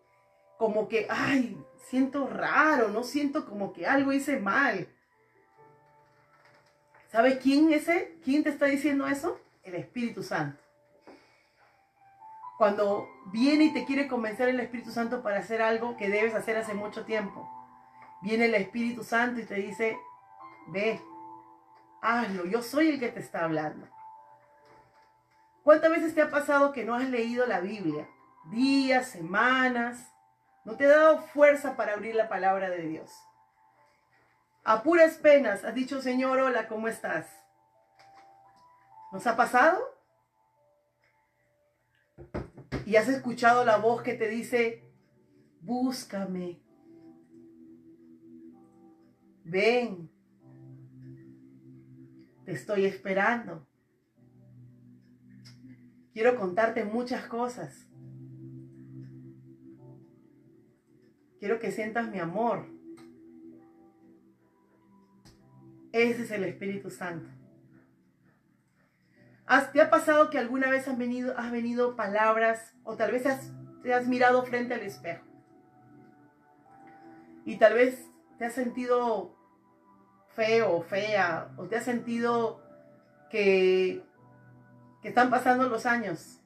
[0.59, 4.87] Como que, ay, siento raro, no siento como que algo hice mal.
[7.11, 8.19] ¿Sabes quién es ese?
[8.23, 9.41] ¿Quién te está diciendo eso?
[9.63, 10.63] El Espíritu Santo.
[12.59, 16.57] Cuando viene y te quiere convencer el Espíritu Santo para hacer algo que debes hacer
[16.57, 17.49] hace mucho tiempo,
[18.25, 19.99] viene el Espíritu Santo y te dice,
[20.69, 21.01] ve,
[22.01, 23.87] hazlo, yo soy el que te está hablando.
[25.63, 28.09] ¿Cuántas veces te ha pasado que no has leído la Biblia?
[28.51, 30.11] Días, semanas,
[30.65, 33.13] no te ha dado fuerza para abrir la palabra de Dios.
[34.65, 37.27] A puras penas has dicho, Señor, hola, ¿cómo estás?
[39.13, 39.79] ¿Nos ha pasado?
[42.87, 44.83] Y has escuchado la voz que te dice,
[45.61, 46.64] búscame.
[49.45, 50.11] Ven.
[52.45, 53.67] Te estoy esperando.
[56.13, 57.89] Quiero contarte muchas cosas.
[61.39, 62.67] Quiero que sientas mi amor.
[65.93, 67.29] Ese es el Espíritu Santo.
[69.73, 73.25] ¿Te ha pasado que alguna vez han venido, has venido palabras o tal vez
[73.83, 75.25] te has mirado frente al espejo?
[77.45, 79.35] Y tal vez te has sentido
[80.35, 82.61] feo fea o te has sentido
[83.31, 84.03] que,
[85.03, 86.41] que están pasando los años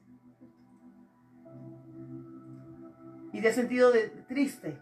[3.31, 3.91] y te has sentido
[4.27, 4.77] triste.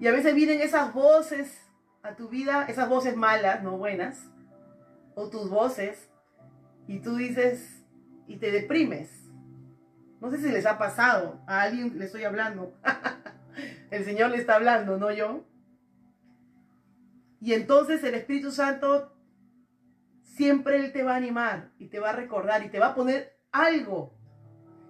[0.00, 1.66] Y a veces vienen esas voces
[2.02, 4.30] a tu vida, esas voces malas, no buenas,
[5.14, 6.10] o tus voces,
[6.86, 7.84] y tú dices,
[8.26, 9.10] y te deprimes.
[10.20, 12.74] No sé si les ha pasado, a alguien le estoy hablando.
[13.90, 15.44] el Señor le está hablando, no yo.
[17.40, 19.12] Y entonces el Espíritu Santo
[20.22, 22.94] siempre Él te va a animar y te va a recordar y te va a
[22.94, 24.12] poner algo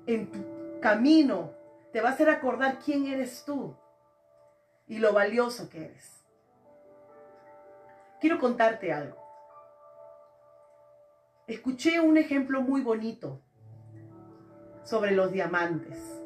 [0.06, 1.52] en tu camino.
[1.92, 3.76] Te va a hacer acordar quién eres tú
[4.87, 6.24] y lo valioso que eres.
[8.20, 9.16] Quiero contarte algo.
[11.46, 13.40] Escuché un ejemplo muy bonito
[14.82, 16.17] sobre los diamantes.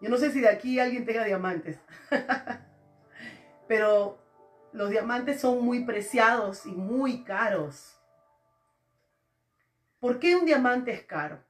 [0.00, 1.78] Yo no sé si de aquí alguien tenga diamantes,
[3.68, 4.18] pero
[4.72, 8.00] los diamantes son muy preciados y muy caros.
[9.98, 11.44] ¿Por qué un diamante es caro?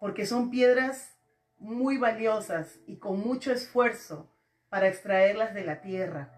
[0.00, 1.16] Porque son piedras
[1.56, 4.30] muy valiosas y con mucho esfuerzo
[4.68, 6.34] para extraerlas de la tierra.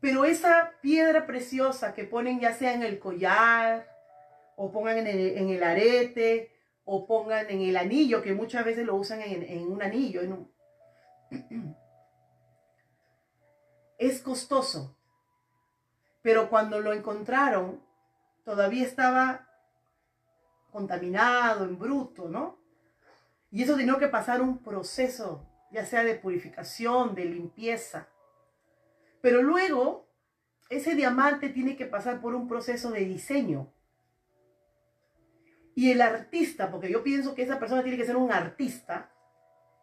[0.00, 3.88] Pero esa piedra preciosa que ponen ya sea en el collar,
[4.56, 6.53] o pongan en el, en el arete,
[6.84, 10.54] o pongan en el anillo, que muchas veces lo usan en, un anillo, en un...
[13.98, 14.96] es costoso.
[16.22, 17.82] Pero cuando lo encontraron,
[18.44, 19.48] todavía estaba
[20.70, 22.58] contaminado, en bruto, ¿no?
[23.50, 28.08] Y eso tenía que pasar un proceso, ya sea de purificación, de limpieza.
[29.20, 30.08] Pero luego,
[30.68, 33.72] ese diamante tiene que pasar por un proceso de diseño.
[35.74, 39.10] Y el artista, porque yo pienso que esa persona tiene que ser un artista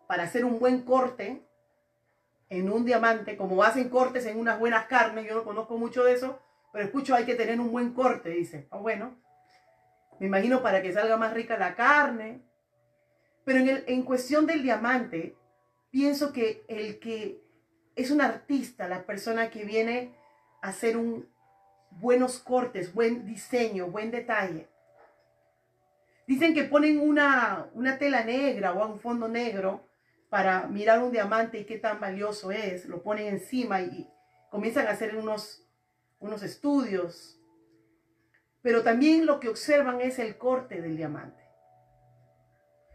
[0.08, 1.46] para hacer un buen corte
[2.50, 6.14] en un diamante, como hacen cortes en unas buenas carnes, yo no conozco mucho de
[6.14, 6.40] eso,
[6.74, 8.68] pero escucho hay que tener un buen corte, dice.
[8.72, 9.16] Ah, bueno,
[10.20, 12.42] me imagino para que salga más rica la carne.
[13.44, 15.36] Pero en, en cuestión del diamante,
[15.90, 17.42] pienso que el que
[17.96, 20.14] es un artista, la persona que viene
[20.62, 21.28] a hacer un
[21.92, 24.68] buenos cortes, buen diseño, buen detalle.
[26.28, 29.88] Dicen que ponen una, una tela negra o un fondo negro
[30.30, 32.86] para mirar un diamante y qué tan valioso es.
[32.86, 34.10] Lo ponen encima y
[34.50, 35.68] comienzan a hacer unos,
[36.20, 37.38] unos estudios.
[38.62, 41.42] Pero también lo que observan es el corte del diamante.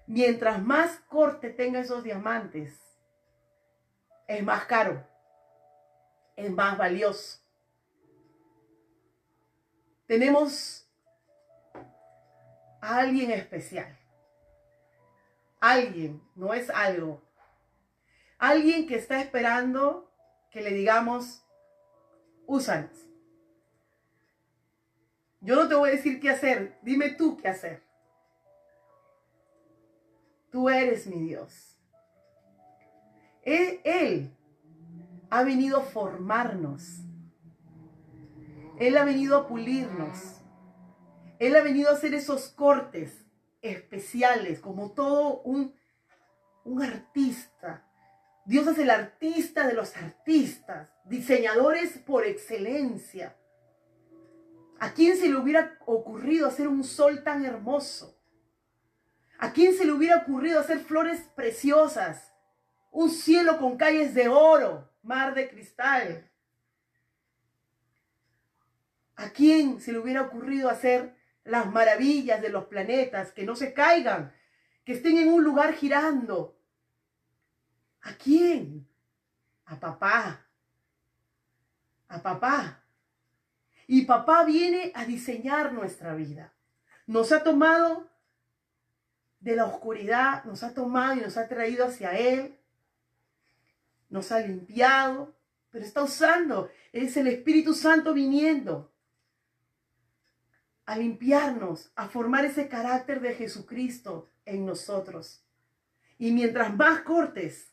[0.06, 2.80] Mientras más corte tenga esos diamantes,
[4.28, 5.04] es más caro,
[6.36, 7.40] es más valioso.
[10.06, 10.85] Tenemos
[12.80, 13.98] alguien especial.
[15.60, 17.22] Alguien, no es algo.
[18.38, 20.12] Alguien que está esperando
[20.50, 21.44] que le digamos,
[22.46, 23.06] úsanos.
[25.40, 27.82] Yo no te voy a decir qué hacer, dime tú qué hacer.
[30.50, 31.76] Tú eres mi Dios.
[33.42, 34.34] Él,
[35.30, 37.00] ha venido a formarnos.
[38.78, 40.40] Él ha venido a pulirnos.
[41.38, 43.24] Él ha venido a hacer esos cortes
[43.62, 45.74] especiales, como todo un,
[46.64, 47.84] un artista.
[48.44, 53.36] Dios es el artista de los artistas, diseñadores por excelencia.
[54.78, 58.18] ¿A quién se le hubiera ocurrido hacer un sol tan hermoso?
[59.38, 62.32] ¿A quién se le hubiera ocurrido hacer flores preciosas?
[62.96, 66.30] un cielo con calles de oro, mar de cristal.
[69.16, 71.14] ¿A quién se le hubiera ocurrido hacer
[71.46, 74.34] las maravillas de los planetas, que no se caigan,
[74.84, 76.58] que estén en un lugar girando?
[78.02, 78.86] ¿A quién?
[79.64, 80.46] A papá.
[82.08, 82.82] A papá.
[83.86, 86.52] Y papá viene a diseñar nuestra vida.
[87.06, 88.08] Nos ha tomado
[89.40, 92.58] de la oscuridad, nos ha tomado y nos ha traído hacia Él
[94.08, 95.34] nos ha limpiado,
[95.70, 98.92] pero está usando, es el Espíritu Santo viniendo
[100.86, 105.44] a limpiarnos, a formar ese carácter de Jesucristo en nosotros.
[106.16, 107.72] Y mientras más cortes,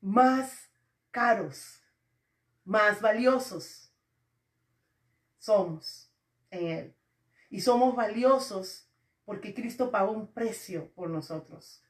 [0.00, 0.70] más
[1.10, 1.82] caros,
[2.64, 3.90] más valiosos
[5.38, 6.10] somos
[6.50, 6.94] en Él.
[7.48, 8.88] Y somos valiosos
[9.24, 11.82] porque Cristo pagó un precio por nosotros.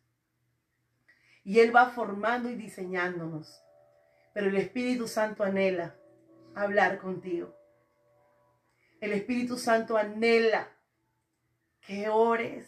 [1.43, 3.61] Y Él va formando y diseñándonos.
[4.33, 5.97] Pero el Espíritu Santo anhela
[6.55, 7.64] hablar contigo.
[9.05, 10.69] El Espíritu Santo anhela
[11.87, 12.67] que ores.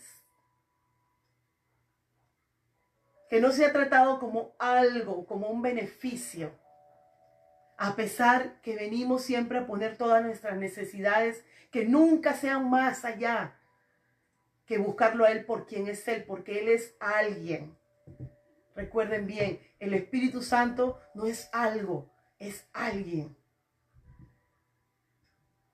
[3.30, 6.52] Que no sea tratado como algo, como un beneficio.
[7.78, 13.58] A pesar que venimos siempre a poner todas nuestras necesidades, que nunca sean más allá
[14.66, 17.76] que buscarlo a Él por quien es Él, porque Él es alguien
[18.76, 23.34] Recuerden bien, el Espíritu Santo no es algo, es alguien.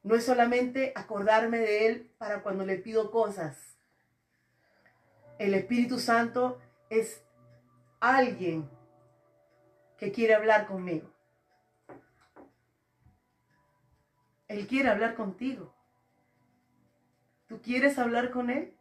[0.02, 3.76] No es solamente acordarme de Él para cuando le pido cosas.
[5.38, 7.22] El Espíritu Santo es
[8.00, 8.68] alguien
[9.96, 11.08] que quiere hablar conmigo.
[14.48, 15.72] Él quiere hablar contigo.
[17.46, 18.74] ¿Tú quieres hablar con Él?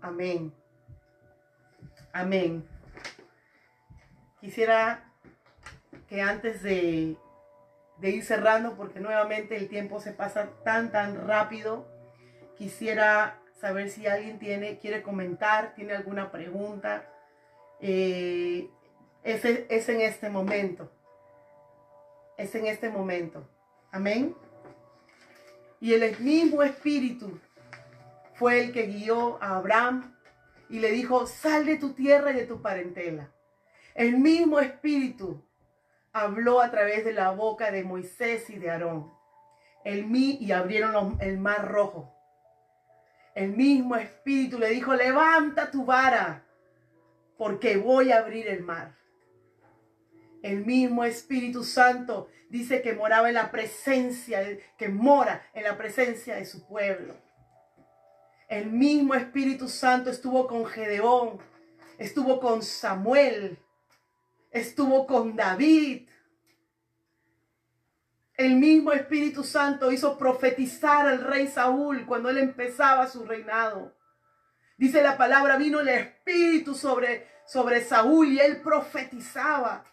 [0.00, 0.54] Amén.
[2.12, 2.66] Amén.
[4.40, 5.12] Quisiera
[6.08, 7.16] que antes de,
[8.02, 11.86] ir cerrando, porque nuevamente el tiempo se pasa tan, tan rápido,
[12.56, 17.04] quisiera saber si alguien tiene, quiere comentar, tiene alguna pregunta.
[17.80, 18.70] Eh,
[19.24, 20.90] es, es en este momento.
[22.36, 23.48] Es en este momento.
[23.90, 24.36] Amén.
[25.80, 27.40] Y el mismo Espíritu
[28.34, 30.14] fue el que guió a Abraham
[30.68, 33.32] y le dijo, sal de tu tierra y de tu parentela.
[33.94, 35.42] El mismo espíritu
[36.12, 39.12] habló a través de la boca de Moisés y de Aarón.
[39.84, 42.14] El mí y abrieron el mar rojo.
[43.34, 46.44] El mismo espíritu le dijo, levanta tu vara,
[47.36, 48.98] porque voy a abrir el mar.
[50.42, 56.36] El mismo Espíritu Santo dice que moraba en la presencia, que mora en la presencia
[56.36, 57.14] de su pueblo.
[58.48, 61.38] El mismo Espíritu Santo estuvo con Gedeón,
[61.98, 63.58] estuvo con Samuel,
[64.50, 66.08] estuvo con David.
[68.34, 73.96] El mismo Espíritu Santo hizo profetizar al rey Saúl cuando él empezaba su reinado.
[74.76, 79.84] Dice la palabra, vino el Espíritu sobre, sobre Saúl y él profetizaba.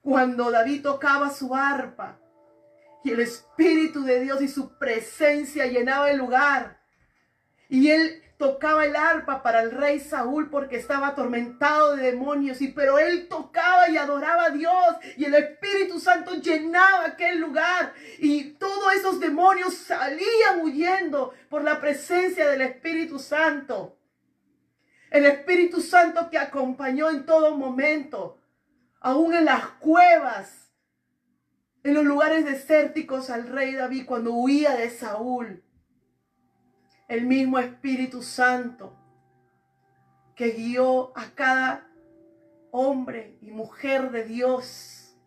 [0.00, 2.18] Cuando David tocaba su arpa
[3.04, 6.80] y el Espíritu de Dios y su presencia llenaba el lugar.
[7.68, 12.68] Y él tocaba el arpa para el rey Saúl porque estaba atormentado de demonios, y
[12.68, 18.52] pero él tocaba y adoraba a Dios y el Espíritu Santo llenaba aquel lugar y
[18.54, 23.98] todos esos demonios salían huyendo por la presencia del Espíritu Santo.
[25.10, 28.40] El Espíritu Santo que acompañó en todo momento,
[29.00, 30.72] aún en las cuevas,
[31.82, 35.62] en los lugares desérticos al rey David cuando huía de Saúl
[37.10, 38.96] el mismo Espíritu Santo
[40.36, 41.90] que guió a cada
[42.70, 45.18] hombre y mujer de Dios.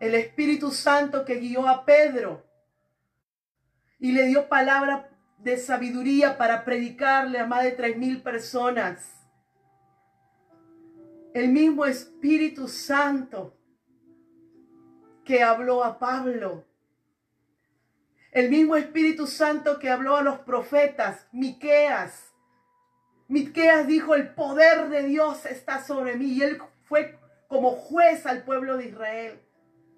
[0.00, 2.44] El Espíritu Santo que guió a Pedro
[4.00, 9.24] y le dio palabra de sabiduría para predicarle a más de tres mil personas.
[11.32, 13.56] El mismo Espíritu Santo
[15.24, 16.64] que habló a Pablo
[18.32, 22.32] el mismo Espíritu Santo que habló a los profetas, Miqueas.
[23.28, 26.26] Miqueas dijo, el poder de Dios está sobre mí.
[26.26, 27.18] Y él fue
[27.48, 29.40] como juez al pueblo de Israel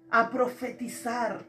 [0.09, 1.43] a profetizar.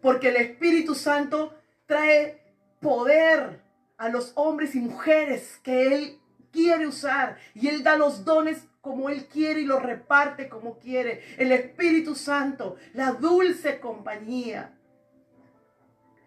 [0.00, 1.54] Porque el Espíritu Santo
[1.86, 2.42] trae
[2.80, 3.60] poder
[3.98, 6.18] a los hombres y mujeres que Él
[6.52, 7.36] quiere usar.
[7.54, 11.22] Y Él da los dones como Él quiere y los reparte como quiere.
[11.36, 14.74] El Espíritu Santo, la dulce compañía.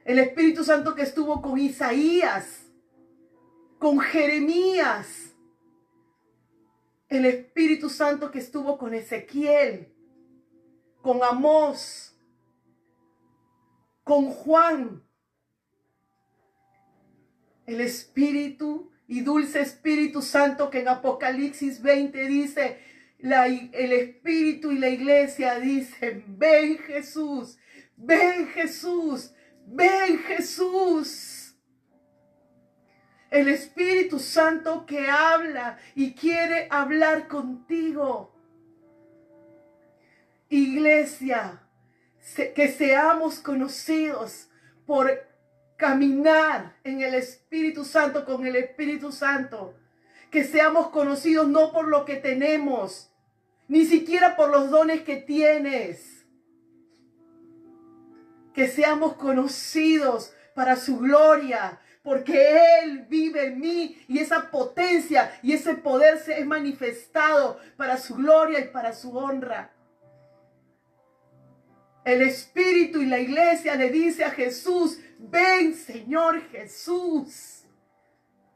[0.05, 2.65] El Espíritu Santo que estuvo con Isaías,
[3.79, 5.33] con Jeremías.
[7.07, 9.93] El Espíritu Santo que estuvo con Ezequiel,
[11.01, 12.17] con Amós,
[14.03, 15.03] con Juan.
[17.65, 22.79] El Espíritu y dulce Espíritu Santo que en Apocalipsis 20 dice,
[23.19, 27.57] el Espíritu y la iglesia dicen, ven Jesús,
[27.95, 29.33] ven Jesús,
[29.67, 31.55] Ven Jesús.
[33.29, 38.31] El Espíritu Santo que habla y quiere hablar contigo.
[40.49, 41.63] Iglesia,
[42.35, 44.49] que seamos conocidos
[44.85, 45.09] por
[45.77, 49.73] caminar en el Espíritu Santo, con el Espíritu Santo.
[50.29, 53.11] Que seamos conocidos no por lo que tenemos,
[53.67, 56.22] ni siquiera por los dones que tienes
[58.53, 65.53] que seamos conocidos para su gloria, porque Él vive en mí y esa potencia y
[65.53, 69.71] ese poder se es manifestado para su gloria y para su honra.
[72.03, 77.63] El Espíritu y la iglesia le dice a Jesús, ven Señor Jesús,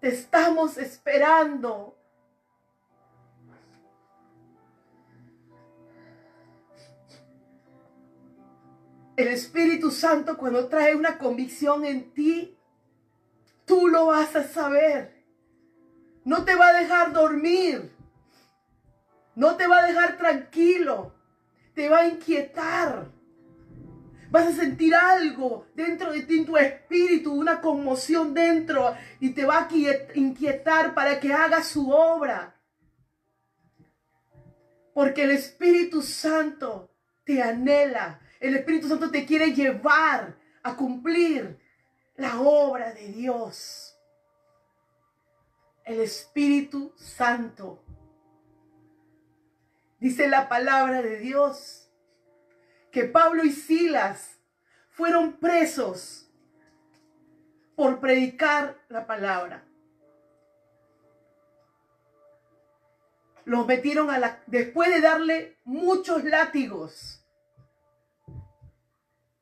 [0.01, 1.96] te estamos esperando.
[9.17, 12.55] El Espíritu Santo cuando trae una convicción en ti,
[13.65, 15.25] tú lo vas a saber.
[16.23, 17.91] No te va a dejar dormir.
[19.33, 21.15] No te va a dejar tranquilo.
[21.73, 23.07] Te va a inquietar.
[24.29, 29.45] Vas a sentir algo dentro de ti, en tu espíritu, una conmoción dentro y te
[29.45, 29.69] va a
[30.13, 32.55] inquietar para que haga su obra.
[34.93, 36.91] Porque el Espíritu Santo
[37.23, 41.59] te anhela, el Espíritu Santo te quiere llevar a cumplir
[42.15, 43.97] la obra de Dios.
[45.85, 47.81] El Espíritu Santo.
[49.99, 51.89] Dice la palabra de Dios
[52.91, 54.39] que Pablo y Silas
[54.91, 56.29] fueron presos
[57.75, 59.63] por predicar la palabra.
[63.45, 64.43] Los metieron a la...
[64.47, 67.16] después de darle muchos látigos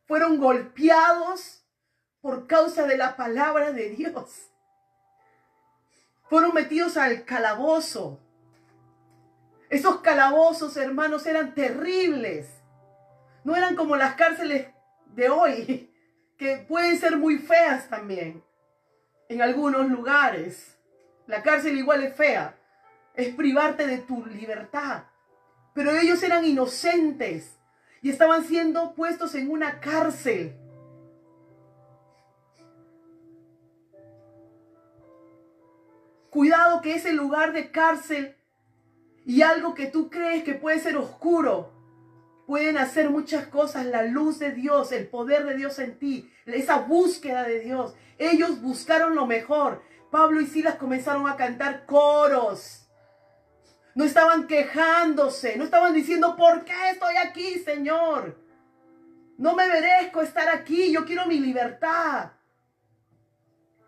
[0.08, 1.66] fueron golpeados
[2.22, 4.52] por causa de la palabra de Dios.
[6.30, 8.20] Fueron metidos al calabozo.
[9.70, 12.50] Esos calabozos, hermanos, eran terribles.
[13.44, 14.68] No eran como las cárceles
[15.08, 15.94] de hoy,
[16.38, 18.44] que pueden ser muy feas también
[19.30, 20.78] en algunos lugares.
[21.28, 22.58] La cárcel igual es fea,
[23.14, 25.04] es privarte de tu libertad.
[25.74, 27.55] Pero ellos eran inocentes
[28.06, 30.56] y estaban siendo puestos en una cárcel.
[36.30, 38.36] Cuidado que ese lugar de cárcel
[39.26, 41.74] y algo que tú crees que puede ser oscuro,
[42.46, 43.88] pueden hacer muchas cosas.
[43.88, 47.96] La luz de Dios, el poder de Dios en ti, esa búsqueda de Dios.
[48.20, 49.82] Ellos buscaron lo mejor.
[50.12, 52.85] Pablo y Silas comenzaron a cantar coros.
[53.96, 58.38] No estaban quejándose, no estaban diciendo, ¿por qué estoy aquí, Señor?
[59.38, 62.34] No me merezco estar aquí, yo quiero mi libertad.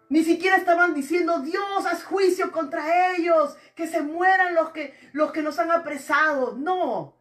[0.07, 5.33] Ni siquiera estaban diciendo, Dios, haz juicio contra ellos, que se mueran los que, los
[5.33, 6.55] que nos han apresado.
[6.55, 7.16] No,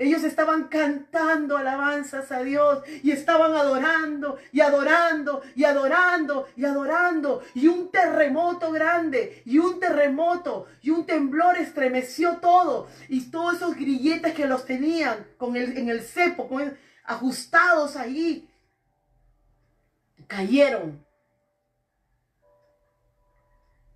[0.00, 7.42] ellos estaban cantando alabanzas a Dios y estaban adorando y adorando y adorando y adorando.
[7.54, 12.88] Y un terremoto grande y un terremoto y un temblor estremeció todo.
[13.10, 16.48] Y todos esos grilletes que los tenían con el, en el cepo,
[17.04, 18.48] ajustados ahí,
[20.26, 21.04] cayeron.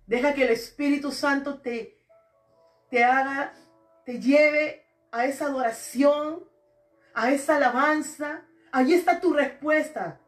[0.05, 1.99] Deja que el Espíritu Santo te,
[2.91, 3.55] te haga,
[4.05, 4.84] te lleve
[5.15, 6.43] a esa adoración,
[7.13, 8.43] a esa alabanza,
[8.73, 10.19] ahí está tu respuesta.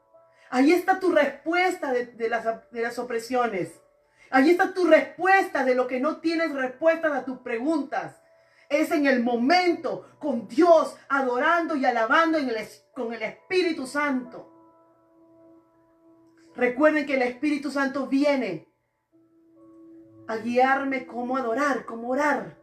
[0.49, 3.81] Ahí está tu respuesta de, las, de las opresiones.
[4.29, 8.15] Ahí está tu respuesta de lo que no tienes respuestas a tus preguntas.
[8.69, 12.39] Es en el momento con Dios adorando y alabando
[12.93, 14.53] con el Espíritu Santo.
[16.55, 18.73] Recuerden que el Espíritu Santo viene
[20.29, 22.56] a guiarme cómo adorar, cómo orar.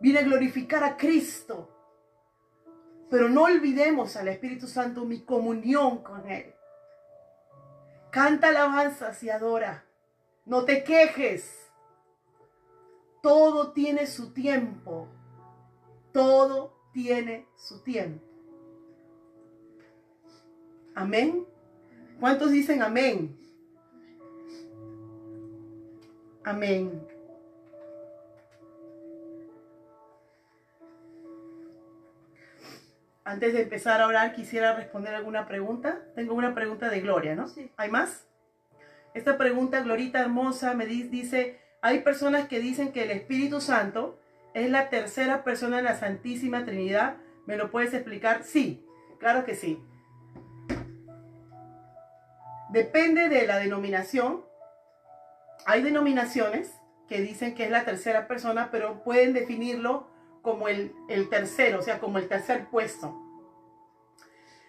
[0.00, 1.70] Viene a glorificar a Cristo.
[3.08, 6.54] Pero no olvidemos al Espíritu Santo mi comunión con Él.
[8.10, 9.84] Canta alabanzas y adora.
[10.44, 11.70] No te quejes.
[13.22, 15.08] Todo tiene su tiempo.
[16.12, 18.24] Todo tiene su tiempo.
[20.94, 21.46] Amén.
[22.18, 23.38] ¿Cuántos dicen amén?
[26.42, 27.06] Amén.
[33.26, 35.98] Antes de empezar a orar, quisiera responder alguna pregunta.
[36.14, 37.48] Tengo una pregunta de Gloria, ¿no?
[37.48, 37.72] Sí.
[37.76, 38.24] ¿Hay más?
[39.14, 44.20] Esta pregunta, Glorita hermosa, me dice, hay personas que dicen que el Espíritu Santo
[44.54, 47.16] es la tercera persona de la Santísima Trinidad.
[47.46, 48.44] ¿Me lo puedes explicar?
[48.44, 48.86] Sí,
[49.18, 49.82] claro que sí.
[52.70, 54.44] Depende de la denominación.
[55.66, 56.72] Hay denominaciones
[57.08, 60.14] que dicen que es la tercera persona, pero pueden definirlo
[60.46, 60.94] como el,
[61.28, 63.20] tercero, o sea, como el tercer puesto.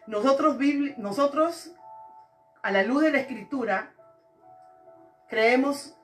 [0.08, 0.58] Nosotros,
[0.98, 1.72] nosotros,
[2.64, 3.94] a la luz de la escritura,
[5.30, 5.96] creemos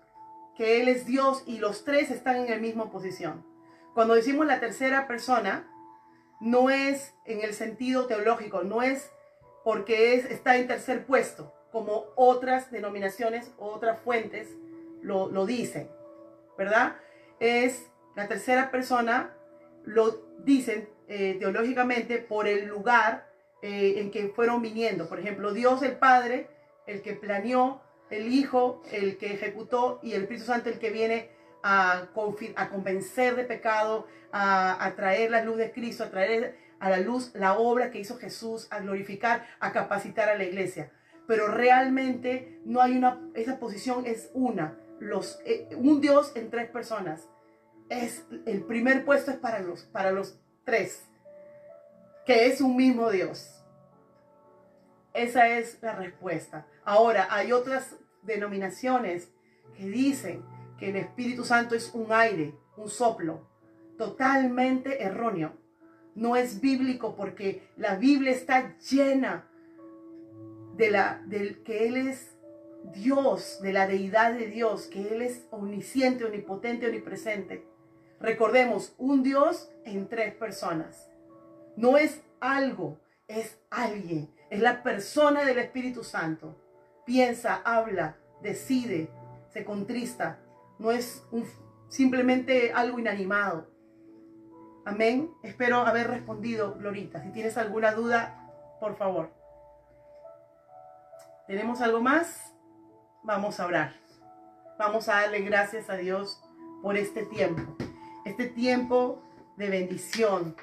[0.56, 3.44] que Él es Dios y los tres están en la misma posición.
[3.96, 5.68] Cuando decimos la tercera persona,
[6.40, 9.10] no es en el sentido teológico, no es
[9.64, 14.56] porque es, está en tercer puesto, como otras denominaciones, otras fuentes
[15.02, 15.90] lo, lo dicen,
[16.60, 16.98] ¿verdad?
[17.40, 19.36] Es la tercera persona
[19.86, 23.28] lo dicen eh, teológicamente por el lugar
[23.62, 25.08] eh, en que fueron viniendo.
[25.08, 26.48] Por ejemplo, Dios el Padre,
[26.88, 31.30] el que planeó, el Hijo, el que ejecutó y el Espíritu Santo el que viene
[31.64, 32.10] a,
[32.72, 37.32] convencer de pecado, a, a, traer la luz de Cristo, a traer a la luz
[37.34, 40.92] la obra que hizo Jesús, a glorificar, a capacitar a la iglesia.
[41.28, 46.70] Pero realmente no hay una, esa posición es una, los, eh, un Dios en tres
[46.70, 47.30] personas
[47.90, 51.04] es el primer puesto es para los, para los tres,
[52.26, 53.64] que es un mismo Dios.
[55.14, 56.66] Esa es la respuesta.
[56.84, 59.32] Ahora, hay otras denominaciones
[59.78, 60.44] que dicen
[60.78, 63.48] que el Espíritu Santo es un aire, un soplo,
[63.98, 65.54] totalmente erróneo.
[66.16, 69.48] No es bíblico porque la Biblia está llena
[70.76, 72.36] de la del que él es
[72.92, 77.66] Dios, de la deidad de Dios, que él es omnisciente, omnipotente, omnipresente.
[78.24, 81.12] Recordemos, un Dios en tres personas.
[81.76, 82.98] No es algo,
[83.28, 84.34] es alguien.
[84.50, 86.56] Es la persona del Espíritu Santo.
[87.06, 89.10] Piensa, habla, decide,
[89.52, 90.40] se contrista.
[90.80, 91.22] No es
[91.90, 93.68] simplemente algo inanimado.
[94.86, 95.30] Amén.
[95.44, 97.22] Espero haber respondido, Glorita.
[97.24, 99.32] Si tienes alguna duda, por favor.
[101.46, 102.56] ¿Tenemos algo más?
[103.24, 103.94] Vamos a orar.
[104.80, 106.42] Vamos a darle gracias a Dios
[106.82, 107.83] por este tiempo
[108.26, 109.22] este tiempo
[109.58, 110.56] de bendición.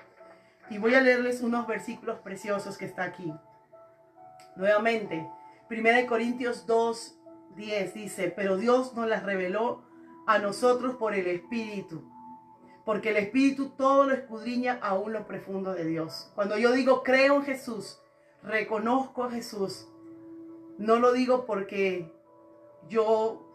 [0.71, 3.33] Y voy a leerles unos versículos preciosos que está aquí.
[4.57, 5.29] Nuevamente,
[5.71, 7.19] 1 Corintios 2,
[7.57, 9.83] 10 dice, pero Dios nos las reveló
[10.27, 12.03] a nosotros por el Espíritu,
[12.85, 16.31] porque el Espíritu todo lo escudriña aún lo profundo de Dios.
[16.35, 18.01] Cuando yo digo creo en Jesús,
[18.43, 19.89] reconozco a Jesús,
[20.79, 22.13] no lo digo porque
[22.89, 23.47] yo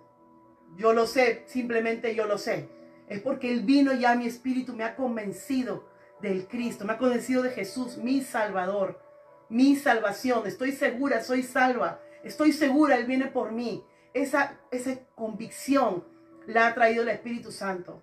[0.78, 2.70] yo lo sé, simplemente yo lo sé.
[3.08, 5.88] Es porque Él vino ya mi espíritu, me ha convencido
[6.22, 9.00] del Cristo, me ha convencido de Jesús, mi Salvador,
[9.50, 10.48] mi salvación.
[10.48, 12.00] Estoy segura, soy salva.
[12.24, 13.84] Estoy segura, Él viene por mí.
[14.14, 16.04] Esa, esa convicción
[16.48, 18.02] la ha traído el Espíritu Santo.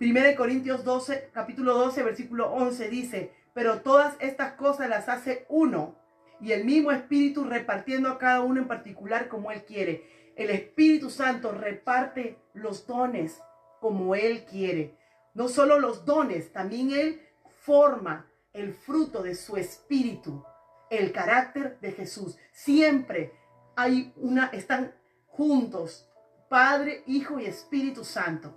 [0.00, 5.96] 1 Corintios 12, capítulo 12, versículo 11 dice, pero todas estas cosas las hace uno
[6.40, 10.32] y el mismo Espíritu repartiendo a cada uno en particular como Él quiere.
[10.34, 13.40] El Espíritu Santo reparte los dones
[13.82, 14.96] como Él quiere.
[15.34, 17.20] No solo los dones, también Él
[17.62, 20.44] forma el fruto de su Espíritu,
[20.88, 22.38] el carácter de Jesús.
[22.52, 23.32] Siempre
[23.74, 24.94] hay una, están
[25.26, 26.08] juntos,
[26.48, 28.56] Padre, Hijo y Espíritu Santo.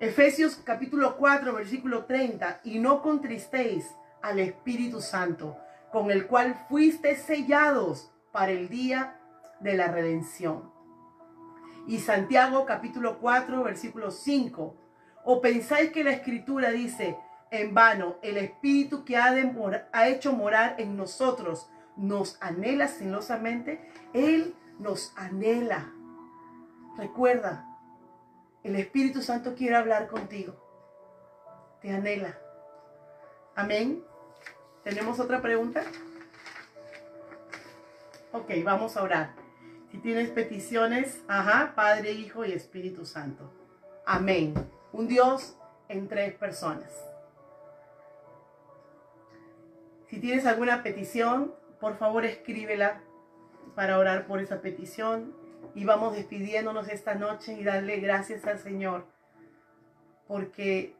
[0.00, 3.86] Efesios capítulo 4, versículo 30, y no contristéis
[4.20, 5.56] al Espíritu Santo,
[5.90, 9.18] con el cual fuiste sellados para el día
[9.60, 10.77] de la redención.
[11.88, 14.76] Y Santiago capítulo 4 versículo 5.
[15.24, 17.16] ¿O pensáis que la escritura dice,
[17.50, 23.90] en vano, el espíritu que ha, hecho morar en nosotros nos anhela celosamente?
[24.12, 25.90] Él nos anhela.
[26.98, 27.64] Recuerda,
[28.64, 30.56] el Espíritu Santo quiere hablar contigo.
[31.80, 32.38] Te anhela.
[33.56, 34.04] Amén.
[34.84, 35.84] ¿Tenemos otra pregunta?
[38.32, 39.37] Ok, vamos a orar.
[39.90, 43.50] Si tienes peticiones, ajá, Padre, Hijo y Espíritu Santo.
[44.04, 44.54] Amén.
[44.92, 45.56] Un Dios
[45.88, 46.92] en tres personas.
[50.08, 53.00] Si tienes alguna petición, por favor escríbela
[53.74, 55.34] para orar por esa petición.
[55.74, 59.06] Y vamos despidiéndonos esta noche y darle gracias al Señor
[60.28, 60.94] porque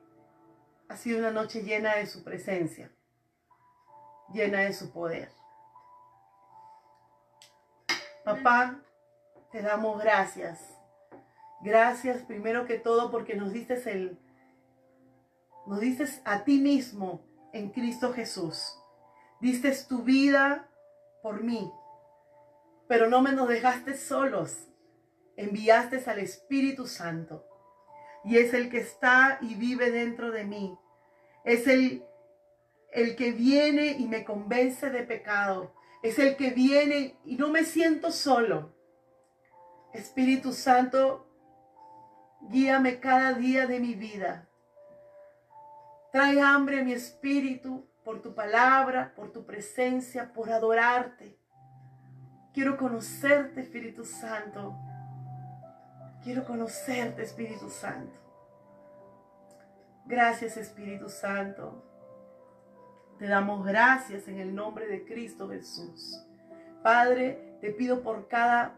[0.89, 2.91] ha sido una noche llena de su presencia,
[4.33, 5.31] llena de su poder.
[8.29, 8.83] Papá,
[9.51, 10.61] te damos gracias.
[11.63, 14.19] Gracias primero que todo porque nos diste el
[15.67, 17.23] nos diste a ti mismo
[17.55, 18.79] en Cristo Jesús.
[19.41, 20.69] Diste tu vida
[21.23, 21.73] por mí.
[22.87, 24.69] Pero no me nos dejaste solos.
[25.39, 27.47] Enviaste al Espíritu Santo.
[28.25, 30.79] Y es el que está y vive dentro de mí.
[31.45, 32.05] Es el
[32.93, 35.73] el que viene y me convence de pecado
[36.03, 38.75] es el que viene y no me siento solo.
[39.93, 41.27] Espíritu Santo,
[42.51, 44.49] guíame cada día de mi vida.
[46.13, 51.39] Trae hambre a mi espíritu por tu palabra, por tu presencia, por adorarte.
[52.55, 54.77] Quiero conocerte, Espíritu Santo.
[56.23, 58.19] Quiero conocerte, Espíritu Santo.
[60.07, 61.88] Gracias, Espíritu Santo.
[63.19, 66.25] Te damos gracias en el nombre de Cristo Jesús.
[66.85, 68.77] Padre, te pido por cada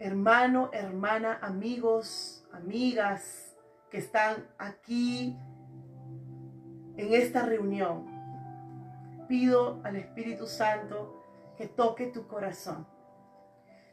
[0.00, 3.56] hermano, hermana, amigos, amigas
[3.90, 5.38] que están aquí
[6.96, 8.06] en esta reunión.
[9.28, 11.22] Pido al Espíritu Santo
[11.56, 12.88] que toque tu corazón.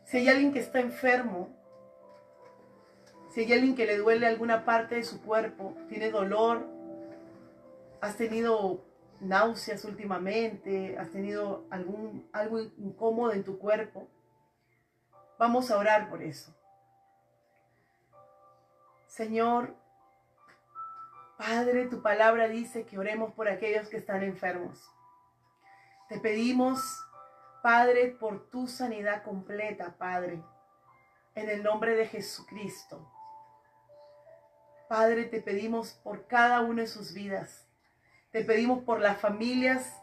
[0.05, 1.49] Si hay alguien que está enfermo,
[3.29, 6.80] si hay alguien que le duele alguna parte de su cuerpo, tiene dolor,
[8.01, 8.83] has tenido
[9.19, 14.07] náuseas últimamente, has tenido algún, algo incómodo en tu cuerpo,
[15.37, 16.53] vamos a orar por eso.
[19.05, 19.75] Señor,
[21.37, 24.79] Padre, tu palabra dice que oremos por aquellos que están enfermos.
[26.09, 26.81] Te pedimos,
[27.61, 30.43] Padre, por tu sanidad completa, Padre,
[31.35, 33.11] en el nombre de Jesucristo.
[34.89, 37.70] Padre, te pedimos por cada una de sus vidas.
[38.31, 39.93] Te pedimos por las familias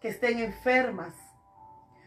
[0.00, 1.14] que estén enfermas,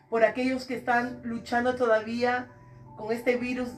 [0.10, 2.52] por aquellos que están luchando todavía
[2.98, 3.70] con este virus,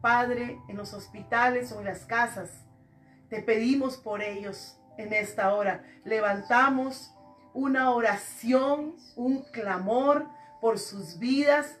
[0.00, 2.64] Padre, en los hospitales o en las casas.
[3.28, 5.84] Te pedimos por ellos en esta hora.
[6.04, 7.14] Levantamos
[7.54, 10.26] una oración, un clamor
[10.60, 11.78] por sus vidas.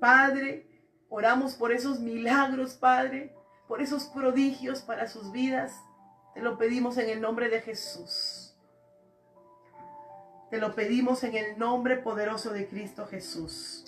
[0.00, 0.66] Padre,
[1.08, 3.32] oramos por esos milagros, Padre,
[3.68, 5.72] por esos prodigios para sus vidas.
[6.34, 8.39] Te lo pedimos en el nombre de Jesús.
[10.50, 13.84] Te lo pedimos en el nombre poderoso de Cristo Jesús.